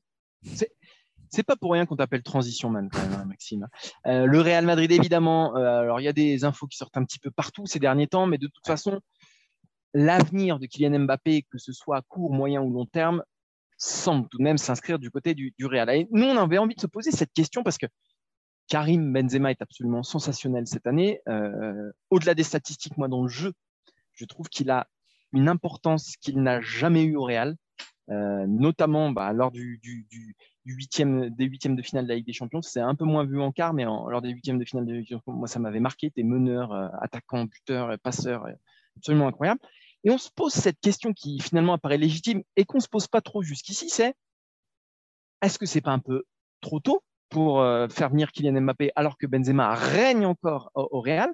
[1.34, 3.68] c'est pas pour rien qu'on t'appelle Transition Man, quand même, hein, Maxime.
[4.06, 5.58] Euh, le Real Madrid, évidemment.
[5.58, 8.08] Euh, alors, il y a des infos qui sortent un petit peu partout ces derniers
[8.08, 9.00] temps, mais de toute façon,
[9.96, 13.24] l'avenir de Kylian Mbappé, que ce soit à court, moyen ou long terme,
[13.78, 15.90] semble tout de même s'inscrire du côté du, Real.
[15.90, 17.88] Et nous, on avait envie de se poser cette question parce que
[18.68, 21.20] Karim Benzema est absolument sensationnel cette année.
[21.28, 23.54] Euh, au-delà des statistiques, moi, dans le jeu,
[24.14, 24.88] je trouve qu'il a
[25.34, 27.56] une importance qu'il n'a jamais eue au Real,
[28.08, 29.80] notamment bah, lors du,
[30.66, 32.62] des huitièmes de finale de la Ligue des Champions.
[32.62, 34.98] C'est un peu moins vu en quart, mais lors des huitièmes de finale de la
[35.00, 36.12] Ligue des Champions, moi, ça m'avait marqué.
[36.12, 38.54] Tes meneurs, euh, attaquants, buteurs, euh, passeurs, euh,
[38.98, 39.60] absolument incroyable.
[40.04, 43.08] Et on se pose cette question qui finalement apparaît légitime et qu'on ne se pose
[43.08, 44.14] pas trop jusqu'ici, c'est
[45.42, 46.24] est-ce que c'est pas un peu
[46.62, 51.34] trop tôt pour faire venir Kylian Mbappé alors que Benzema règne encore au Real?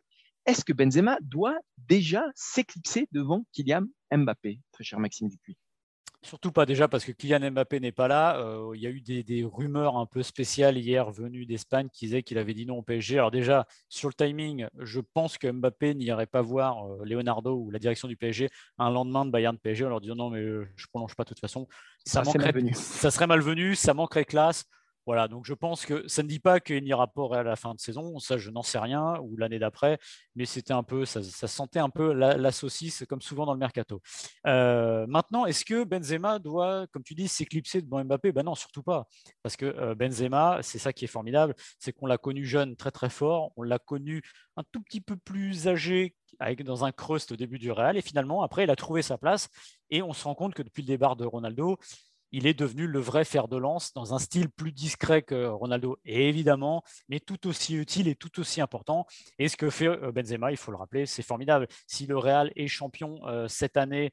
[0.50, 5.56] Est-ce que Benzema doit déjà s'éclipser devant Kylian Mbappé, très cher Maxime Dupuis?
[6.24, 8.40] Surtout pas déjà parce que Kylian Mbappé n'est pas là.
[8.40, 12.24] Euh, il y a eu des, rumeurs un peu spéciales hier venues d'Espagne qui disaient
[12.24, 13.20] qu'il avait dit non au PSG.
[13.20, 17.70] Alors déjà, sur le timing, je pense que Mbappé n'irait pas voir euh, Leonardo ou
[17.70, 20.62] la direction du PSG un lendemain de Bayern Psg en leur disant non mais je
[20.62, 21.68] ne prolonge pas de toute façon.
[22.08, 22.32] Ça, ça,
[22.74, 24.66] ça serait malvenu, ça manquerait classe.
[25.10, 27.56] Voilà, donc je pense que ça ne dit pas qu'il n'y aura pas à la
[27.56, 29.98] fin de saison, ça je n'en sais rien, ou l'année d'après,
[30.36, 34.04] mais c'était un peu, ça, sentait un peu la, saucisse, comme souvent dans le mercato.
[34.46, 38.32] Euh, maintenant, est-ce que Benzema doit, comme tu dis, s'éclipser devant Mbappé?
[38.32, 39.08] Ben non, surtout pas,
[39.42, 42.92] parce que euh, Benzema, c'est ça qui est formidable, c'est qu'on l'a connu jeune, très
[42.92, 44.22] très fort, on l'a connu
[44.58, 48.04] un tout petit peu plus âgé, avec, dans un crust au début du Real, et
[48.04, 49.50] finalement, après, il a trouvé sa place,
[49.90, 51.80] et on se rend compte que depuis le départ de Ronaldo,
[52.32, 55.98] il est devenu le vrai fer de lance dans un style plus discret que Ronaldo,
[56.06, 59.06] et évidemment, mais tout aussi utile et tout aussi important.
[59.38, 61.68] Et ce que fait euh, Benzema, il faut le rappeler, c'est formidable.
[61.88, 64.12] Si le Real est champion euh, cette année,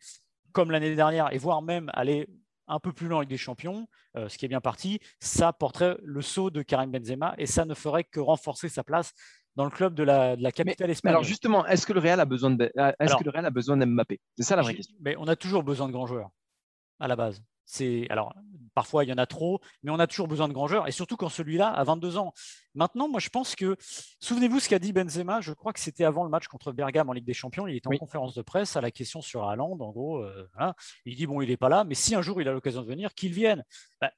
[0.53, 2.29] comme l'année dernière, et voire même aller
[2.69, 5.97] un peu plus loin avec des champions, euh, ce qui est bien parti, ça porterait
[6.03, 9.13] le saut de Karim Benzema et ça ne ferait que renforcer sa place
[9.55, 11.17] dans le club de la, capitale espagnole.
[11.17, 13.77] Alors justement, est-ce que le Real a besoin de, est-ce que le Real a besoin
[13.77, 14.21] d'Mbappé?
[14.37, 14.97] C'est ça la vraie question.
[15.01, 16.31] Mais on a toujours besoin de grands joueurs
[17.01, 17.43] à la base.
[17.67, 18.33] C'est alors
[18.75, 20.93] parfois il y en a trop, mais on a toujours besoin de grands joueurs et
[20.93, 22.33] surtout quand celui-là a 22 ans.
[22.75, 23.77] Maintenant, moi je pense que
[24.21, 25.41] souvenez-vous ce qu'a dit Benzema.
[25.41, 27.67] Je crois que c'était avant le match contre Bergame en Ligue des Champions.
[27.67, 29.79] Il était en conférence de presse à la question sur Haaland.
[29.81, 30.49] En gros, euh,
[31.05, 32.87] il dit bon, il n'est pas là, mais si un jour il a l'occasion de
[32.87, 33.65] venir, qu'il vienne.
[34.01, 34.13] Bah,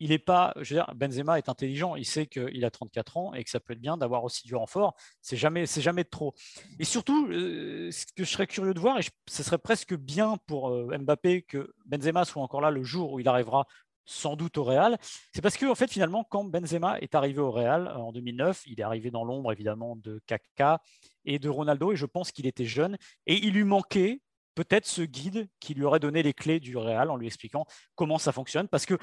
[0.00, 3.34] il est pas, je veux dire, Benzema est intelligent, il sait qu'il a 34 ans
[3.34, 4.94] et que ça peut être bien d'avoir aussi du renfort.
[5.22, 6.34] C'est jamais, c'est jamais trop.
[6.78, 10.36] Et surtout, euh, ce que je serais curieux de voir, et ce serait presque bien
[10.46, 13.66] pour euh, Mbappé que Benzema soit encore là le jour où il arrivera
[14.04, 14.96] sans doute au Real,
[15.34, 18.62] c'est parce que en fait finalement quand Benzema est arrivé au Real euh, en 2009,
[18.66, 20.80] il est arrivé dans l'ombre évidemment de Kaka
[21.26, 24.22] et de Ronaldo et je pense qu'il était jeune et il lui manquait
[24.54, 28.18] peut-être ce guide qui lui aurait donné les clés du Real en lui expliquant comment
[28.18, 28.98] ça fonctionne parce que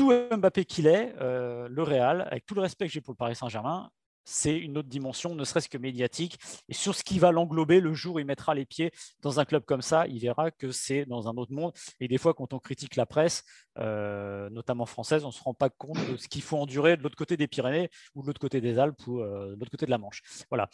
[0.00, 3.18] tout Mbappé qu'il est, euh, le Real, avec tout le respect que j'ai pour le
[3.18, 3.90] Paris Saint-Germain,
[4.24, 6.38] c'est une autre dimension, ne serait-ce que médiatique.
[6.70, 9.44] Et sur ce qui va l'englober, le jour où il mettra les pieds dans un
[9.44, 11.72] club comme ça, il verra que c'est dans un autre monde.
[12.00, 13.44] Et des fois, quand on critique la presse,
[13.78, 17.02] euh, notamment française, on ne se rend pas compte de ce qu'il faut endurer de
[17.02, 19.84] l'autre côté des Pyrénées ou de l'autre côté des Alpes ou euh, de l'autre côté
[19.84, 20.22] de la Manche.
[20.48, 20.70] Voilà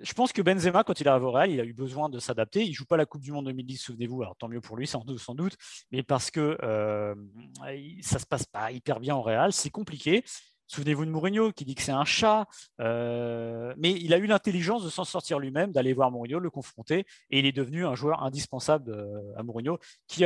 [0.00, 2.62] je pense que Benzema, quand il arrive au Real, il a eu besoin de s'adapter.
[2.62, 4.22] Il joue pas la Coupe du Monde 2010, souvenez-vous.
[4.22, 5.56] Alors tant mieux pour lui, sans doute, sans doute.
[5.90, 7.14] Mais parce que euh,
[8.00, 10.24] ça se passe pas hyper bien au Real, c'est compliqué.
[10.70, 12.46] Souvenez-vous de Mourinho qui dit que c'est un chat,
[12.78, 17.06] euh, mais il a eu l'intelligence de s'en sortir lui-même, d'aller voir Mourinho, le confronter,
[17.30, 20.24] et il est devenu un joueur indispensable euh, à Mourinho, qui,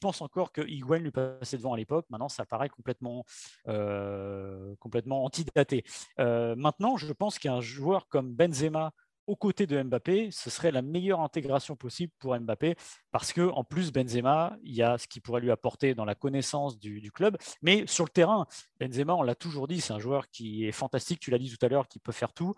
[0.00, 2.06] pense encore que Higuain lui passait devant à l'époque.
[2.10, 3.24] Maintenant, ça paraît complètement,
[3.66, 5.82] euh, complètement antidaté.
[6.16, 8.92] maintenant, je pense qu'un joueur comme Benzema
[9.30, 12.74] aux côtés de Mbappé, ce serait la meilleure intégration possible pour Mbappé,
[13.12, 16.16] parce que en plus Benzema, il y a ce qu'il pourrait lui apporter dans la
[16.16, 18.46] connaissance du, club, mais sur le terrain,
[18.80, 21.20] Benzema, on l'a toujours dit, c'est un joueur qui est fantastique.
[21.20, 22.54] Tu l'as dit tout à l'heure, qui peut faire tout.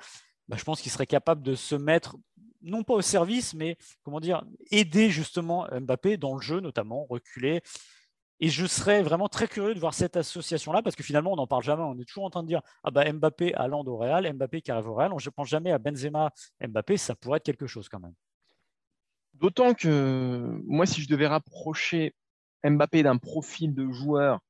[0.48, 2.16] Bah, je pense qu'il serait capable de se mettre
[2.62, 7.60] non pas au service, mais comment dire, aider justement Mbappé dans le jeu, notamment reculer.
[8.40, 11.46] Et je serais vraiment très curieux de voir cette association-là, parce que finalement, on n'en
[11.46, 11.82] parle jamais.
[11.82, 14.70] On est toujours en train de dire ah bah, Mbappé à au Real, Mbappé qui
[14.72, 15.12] arrive au Real.
[15.18, 18.14] Je ne pense jamais à Benzema, Mbappé, ça pourrait être quelque chose quand même.
[19.34, 22.14] D'autant que moi, si je devais rapprocher
[22.64, 24.40] Mbappé d'un profil de joueur,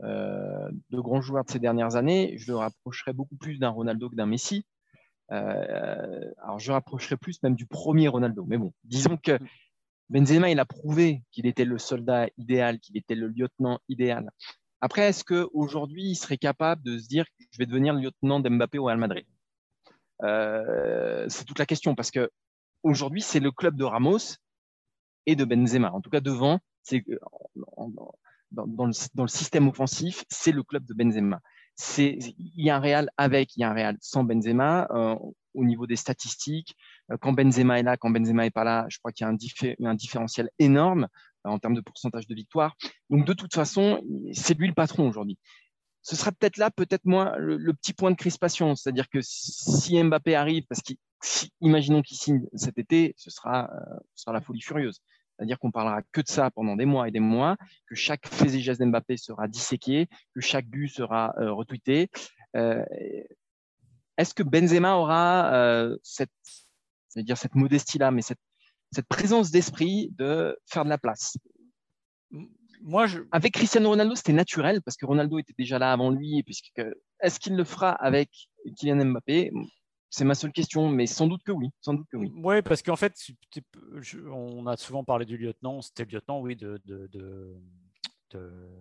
[0.00, 4.10] euh, de grand joueur de ces dernières années, je le rapprocherais beaucoup plus d'un Ronaldo
[4.10, 4.66] que d'un Messi.
[5.32, 8.44] Euh, alors, je rapprocherais plus même du premier Ronaldo.
[8.46, 9.38] Mais bon, disons que
[10.08, 14.30] Benzema, il a prouvé qu'il était le soldat idéal, qu'il était le lieutenant idéal.
[14.80, 18.78] Après, est-ce qu'aujourd'hui, il serait capable de se dire je vais devenir le lieutenant d'Mbappé
[18.78, 19.26] au Real Madrid?
[20.22, 22.30] Euh, C'est toute la question parce que
[22.82, 24.36] aujourd'hui, c'est le club de Ramos
[25.26, 25.92] et de Benzema.
[25.92, 27.04] En tout cas, devant, c'est
[28.52, 31.40] dans, le, système offensif, c'est le club de Benzema.
[31.98, 34.86] Il y a un Real avec, il y a un Real sans Benzema.
[34.90, 35.16] Euh,
[35.56, 36.76] au niveau des statistiques,
[37.10, 39.90] euh, quand Benzema est là, quand Benzema n'est pas là, je crois qu'il y a
[39.90, 41.08] un, différentiel énorme
[41.46, 42.76] euh, en termes de pourcentage de victoire.
[43.10, 45.38] Donc de toute façon, c'est lui le patron aujourd'hui.
[46.02, 48.76] Ce sera peut-être là, peut-être moins, le, petit point de crispation.
[48.76, 53.68] C'est-à-dire que si Mbappé arrive, parce qu'imaginons qu'il signe cet été, ce sera,
[54.14, 55.00] ce sera la folie furieuse.
[55.36, 58.54] C'est-à-dire qu'on parlera que de ça pendant des mois et des mois, que chaque fait
[58.54, 62.08] et geste d'Mbappé sera disséqué, que chaque but sera euh, retweeté.
[62.56, 62.84] Euh,
[64.16, 66.30] est-ce que Benzema aura euh, cette,
[67.16, 68.40] dire cette modestie-là, mais cette,
[68.92, 71.36] cette présence d'esprit de faire de la place?
[72.82, 73.20] Moi, je...
[73.32, 76.42] Avec Cristiano Ronaldo, c'était naturel parce que Ronaldo était déjà là avant lui.
[76.42, 76.82] Puisque
[77.20, 78.30] est-ce qu'il le fera avec
[78.76, 79.52] Kylian Mbappé?
[80.10, 81.70] C'est ma seule question, mais sans doute que oui.
[81.80, 82.30] Sans doute que oui.
[82.36, 83.14] Oui, parce qu'en fait,
[84.30, 85.82] on a souvent parlé du lieutenant.
[85.82, 87.54] C'était le lieutenant, oui, de, de, de,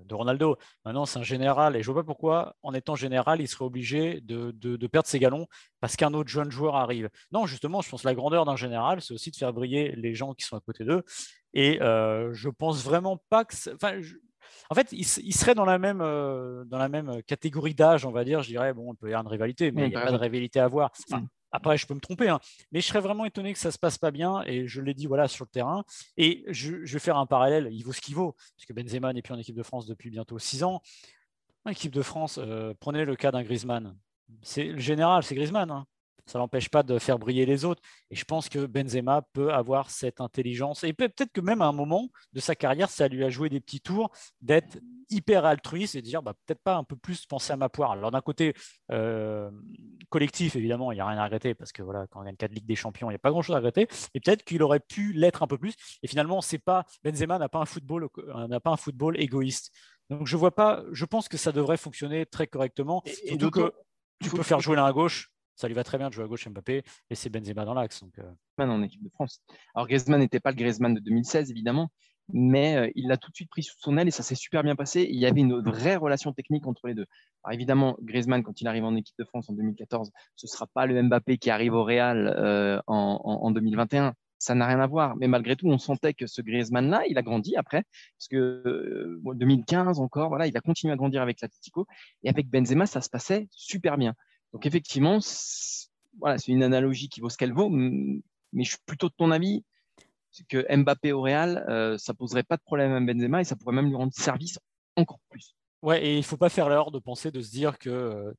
[0.10, 0.58] Ronaldo.
[0.86, 3.66] Maintenant, c'est un général, et je ne vois pas pourquoi, en étant général, il serait
[3.66, 5.48] obligé de, perdre ses galons
[5.80, 7.10] parce qu'un autre jeune joueur arrive.
[7.32, 10.16] Non, justement, je pense que la grandeur d'un général, c'est aussi de faire briller les
[10.16, 11.04] gens qui sont à côté d'eux.
[11.54, 13.56] Et euh, je pense vraiment pas que.
[13.74, 14.00] Enfin,
[14.70, 18.24] en fait, il, serait dans la même, euh, dans la même catégorie d'âge, on va
[18.24, 18.42] dire.
[18.42, 20.18] Je dirais, bon, il peut y avoir une rivalité, mais il n'y a pas de
[20.18, 20.92] rivalité à voir.
[21.10, 21.26] Mm.
[21.56, 22.40] Après, je peux me tromper, hein,
[22.72, 24.44] mais je serais vraiment étonné que ça se passe pas bien.
[24.46, 25.84] Et je l'ai dit voilà sur le terrain.
[26.18, 27.70] Et je, vais faire un parallèle.
[27.72, 30.40] Il vaut ce qu'il vaut, puisque Benzema n'est plus en équipe de France depuis bientôt
[30.40, 30.82] six ans.
[31.66, 33.98] En équipe de France, euh, prenez le cas d'un Griezmann.
[34.42, 35.72] C'est le général, c'est Griezmann.
[35.72, 35.86] Hein
[36.26, 37.82] ça n'empêche pas de faire briller les autres.
[38.10, 40.84] Et je pense que Benzema peut avoir cette intelligence.
[40.84, 43.60] Et peut-être que même à un moment de sa carrière, ça lui a joué des
[43.60, 44.12] petits tours
[44.42, 44.78] d'être
[45.10, 47.92] hyper altruiste et de dire bah, peut-être pas un peu plus penser à ma poire.
[47.92, 48.54] Alors d'un côté
[48.92, 49.52] euh,
[50.10, 52.52] collectif, évidemment, il n'y a rien à regretter parce que voilà, quand on gagne 4
[52.52, 53.88] Ligue des Champions, il n'y a pas grand-chose à regretter.
[54.14, 55.76] Et peut-être qu'il aurait pu l'être un peu plus.
[56.02, 59.72] Et finalement, c'est pas Benzema n'a pas un football euh, n'a pas un football égoïste.
[60.10, 60.84] Donc je vois pas.
[60.92, 63.04] Je pense que ça devrait fonctionner très correctement.
[63.06, 63.74] Et, surtout que
[64.24, 66.28] tu peux faire jouer l'un à gauche ça lui va très bien de jouer à
[66.28, 68.02] gauche Mbappé et c'est Benzema dans l'axe.
[68.02, 68.32] Donc, euh.
[68.58, 69.42] en équipe de France.
[69.74, 71.90] Alors Griezmann n'était pas le Griezmann de 2016 évidemment,
[72.34, 74.64] mais euh, il l'a tout de suite pris sous son aile et ça s'est super
[74.64, 75.08] bien passé.
[75.10, 77.06] il y avait une vraie relation technique entre les deux.
[77.44, 80.68] Alors évidemment, Griezmann, quand il arrive en équipe de France en 2014, ce ne sera
[80.68, 84.14] pas le Mbappé qui arrive au Real euh, en, 2021.
[84.38, 85.16] Ça n'a rien à voir.
[85.16, 87.84] Mais malgré tout, on sentait que ce Griezmann-là, il a grandi après.
[88.18, 91.88] Parce que 2015 encore, voilà, il a continué à grandir avec l'Atletico.
[92.24, 94.14] Et avec Benzema, ça se passait super bien.
[94.54, 95.20] Donc effectivement,
[96.20, 98.22] voilà, c'est une analogie qui vaut ce qu'elle vaut, mais
[98.64, 99.64] je suis plutôt de ton avis
[100.50, 103.76] que Mbappé au Real, euh, ça poserait pas de problème à Benzema et ça pourrait
[103.76, 104.60] même lui rendre service
[104.96, 105.56] encore plus.
[105.82, 108.34] Ouais, et il faut pas faire l'erreur de penser, de se dire que euh,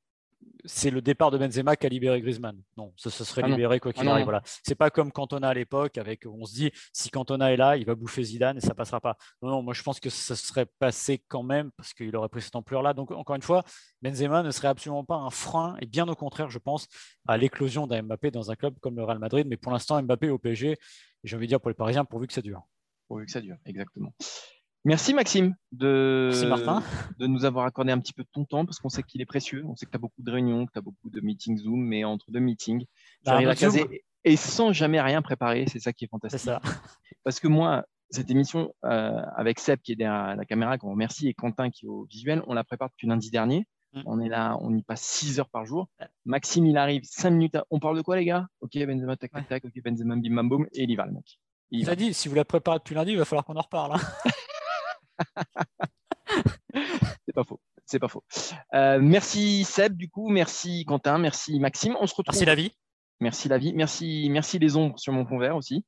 [0.65, 2.61] c'est le départ de Benzema qui a libéré Griezmann.
[2.77, 4.25] Non, ce, serait ah libéré quoi qu'il ah arrive.
[4.25, 4.43] Voilà.
[4.65, 7.85] C'est pas comme Cantona à l'époque, avec on se dit si Cantona est là, il
[7.85, 9.17] va bouffer Zidane et ça passera pas.
[9.43, 12.43] Non, non, moi je pense que ça serait passé quand même parce qu'il aurait pris
[12.43, 12.95] cette ampleur-là.
[12.95, 13.65] Donc encore une fois,
[14.03, 16.89] Benzema ne serait absolument pas un frein et bien au contraire, je pense,
[17.27, 19.47] à l'éclosion d'un Mbappé dans un club comme le Real Madrid.
[19.49, 20.77] Mais pour l'instant, Mbappé au PSG,
[21.25, 22.63] j'ai envie de dire pour les Parisiens, pourvu que ça dure.
[23.09, 24.13] Pourvu que ça dure, exactement.
[24.87, 26.31] Merci Maxime de,
[27.19, 29.27] de nous avoir accordé un petit peu de ton temps parce qu'on sait qu'il est
[29.27, 29.65] précieux.
[29.67, 31.81] On sait que tu as beaucoup de réunions, que tu as beaucoup de meetings Zoom,
[31.81, 32.85] mais entre deux meetings,
[33.25, 35.65] tu arrives à caser et sans jamais rien préparer.
[35.67, 36.39] C'est ça qui est fantastique.
[36.39, 36.61] C'est ça.
[37.25, 41.27] Parce que moi, cette émission euh, avec Seb qui est derrière la caméra, qu'on remercie,
[41.27, 43.67] et Quentin qui est au visuel, on la prépare depuis lundi dernier.
[43.93, 44.03] Mm.
[44.07, 45.89] On est là, on y passe 6 heures par jour.
[46.27, 47.59] Maxime, il arrive 5 minutes.
[47.71, 48.47] On parle de quoi, les gars?
[48.61, 49.65] Ok, Benzema, tac, tac, tac.
[49.65, 50.67] Ok, Benzema, bim, bam, boum.
[50.75, 51.41] Et il y va, le mec.
[51.73, 53.95] Il, a dit, si vous la préparez depuis lundi, il va falloir qu'on en reparle.
[53.95, 54.31] Hein.
[57.27, 57.61] c'est pas faux.
[57.85, 58.25] C'est pas faux.
[58.75, 61.97] Euh, merci Seb, du coup, merci Quentin, merci Maxime.
[62.01, 62.35] On se retrouve.
[62.35, 62.73] Merci la vie.
[63.21, 63.73] Merci la vie.
[63.73, 65.85] Merci, merci les ombres sur mon fond vert aussi,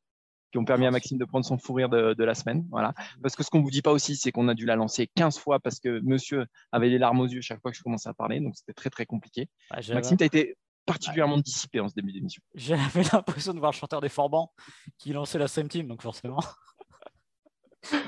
[0.52, 2.66] qui ont permis à Maxime de prendre son fou rire de, la semaine.
[2.70, 2.94] Voilà.
[3.22, 5.38] Parce que ce qu'on vous dit pas aussi, c'est qu'on a dû la lancer 15
[5.38, 8.14] fois parce que monsieur avait les larmes aux yeux chaque fois que je commençais à
[8.14, 8.40] parler.
[8.40, 9.48] Donc c'était très très compliqué.
[9.70, 12.42] Maxime, tu as été particulièrement dissipé en ce début d'émission.
[12.54, 14.50] J'avais l'impression de voir le chanteur des Forbans
[14.96, 16.40] qui lançait la Same Team, donc forcément.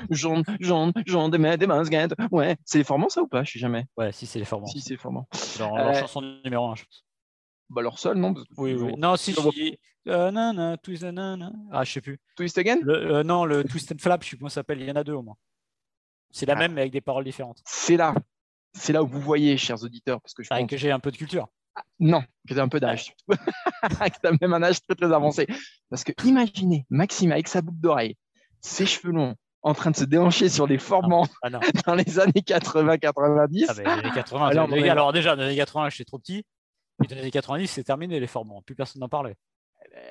[0.09, 2.13] Jaune, jaune, jaune, des, des masquettes.
[2.31, 3.85] Ouais, c'est les formants ça ou pas Je sais jamais.
[3.97, 4.67] Ouais, si c'est les formants.
[4.67, 5.27] Si c'est les formants.
[5.59, 7.05] Leur, leur euh, chanson numéro 1, je pense.
[7.69, 8.93] Bah leur seul, non Oui, oui.
[8.97, 9.79] Non, si, si.
[10.07, 12.19] Euh, non, twist, non, Ah, je sais plus.
[12.35, 12.79] Twist Again?
[12.81, 14.81] Le, euh, Non, le Twist and Flap, je sais plus comment ça s'appelle.
[14.81, 15.37] Il y en a deux au moins.
[16.31, 16.57] C'est la ah.
[16.57, 17.61] même, mais avec des paroles différentes.
[17.65, 18.13] C'est là.
[18.73, 20.69] C'est là où vous voyez, chers auditeurs, parce que je ah, pense...
[20.69, 21.47] que j'ai un peu de culture.
[21.75, 23.15] Ah, non, que tu as un peu d'âge.
[23.29, 25.47] que tu as même un âge très très avancé.
[25.89, 28.17] Parce que imaginez Maxime avec sa boucle d'oreille,
[28.59, 31.49] ses cheveux longs, en train de se déhancher sur les formants Ah
[31.85, 33.65] dans les années 80-90.
[33.69, 36.17] Ah, ben, les années 80, Alors, les alors déjà, dans les années 80, j'étais trop
[36.19, 36.43] petit.
[37.03, 38.61] Et dans les années 90, c'est terminé les formants.
[38.63, 39.35] Plus personne n'en parlait.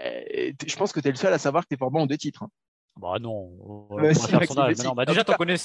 [0.05, 2.17] Euh, je pense que tu es le seul à savoir que tes formants ont deux
[2.19, 2.43] titres.
[2.43, 2.51] hein.
[2.97, 3.57] Bah non.
[3.91, 4.85] on Bah, si, si.
[4.85, 5.57] non, bah, déjà, t'en connais.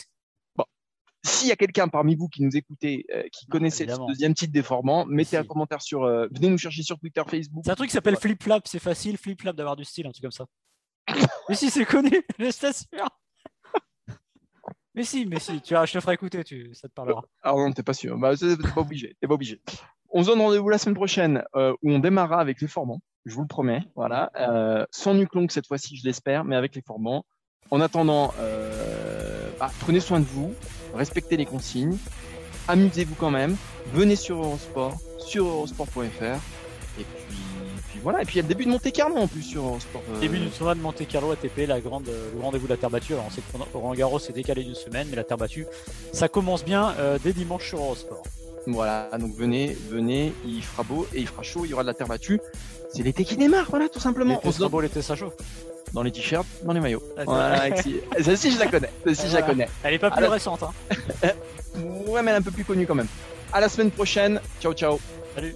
[1.24, 4.06] S'il y a quelqu'un parmi vous qui nous écoutait, euh, qui connaissait évidemment.
[4.08, 5.38] le deuxième titre des formants, mettez Si.
[5.38, 6.04] un commentaire sur.
[6.04, 7.64] euh, venez nous chercher sur Twitter, Facebook.
[7.66, 10.12] C'est un truc qui s'appelle Flip Flap, c'est facile, Flip Flap d'avoir du style, un
[10.12, 10.46] truc comme ça.
[11.50, 13.10] mais si, c'est connu, je t'assure.
[14.96, 16.42] Mais si, mais si, tu vois, je te ferai écouter,
[16.74, 17.24] ça te parlera.
[17.44, 18.18] Ah non, t'es pas sûr.
[18.18, 19.16] Bah, t'es pas obligé.
[19.20, 19.62] T'es pas obligé.
[20.10, 23.02] On se donne rendez-vous la semaine prochaine euh, où on démarrera avec les formants.
[23.26, 23.84] Je vous le promets.
[23.96, 24.32] Voilà.
[24.40, 27.26] Euh, sans nuque longue cette fois-ci, je l'espère, mais avec les formants.
[27.72, 30.54] En attendant, euh, bah, prenez soin de vous,
[30.94, 31.98] respectez les consignes,
[32.68, 33.58] amusez-vous quand même.
[33.92, 36.40] Venez sur Eurosport, sur eurosport.fr.
[37.00, 37.45] Et puis
[38.06, 38.22] voilà.
[38.22, 40.02] Et puis il y a le début de Monte Carlo en plus sur Eurosport.
[40.16, 42.78] euh, Début du tournoi de Monte Carlo ATP, la grande, euh, le rendez-vous de la
[42.78, 43.14] terre battue.
[43.14, 45.66] Alors on sait que Roland Garros s'est décalé d'une semaine, mais la terre battue,
[46.14, 48.24] ça commence bien euh, dès dimanche sur Eurosport.
[48.68, 51.88] Voilà, donc venez, venez, il fera beau et il fera chaud, il y aura de
[51.88, 52.40] la terre battue.
[52.94, 54.36] C'est l'été qui démarre, voilà, tout simplement.
[54.36, 55.34] L'été sera beau, l'été ça chauffe.
[55.94, 57.04] dans les t-shirts, dans les maillots.
[57.18, 57.76] Ah, Voilà.
[58.22, 58.90] Celle-ci, je la connais.
[59.04, 59.48] Celle-ci, je la Voilà.
[59.54, 59.68] connais.
[59.84, 60.72] Elle est pas plus récente, hein.
[62.08, 63.08] Ouais, mais elle est un peu plus connue quand même.
[63.52, 64.40] À la semaine prochaine.
[64.62, 65.00] Ciao, ciao.
[65.36, 65.56] Salut.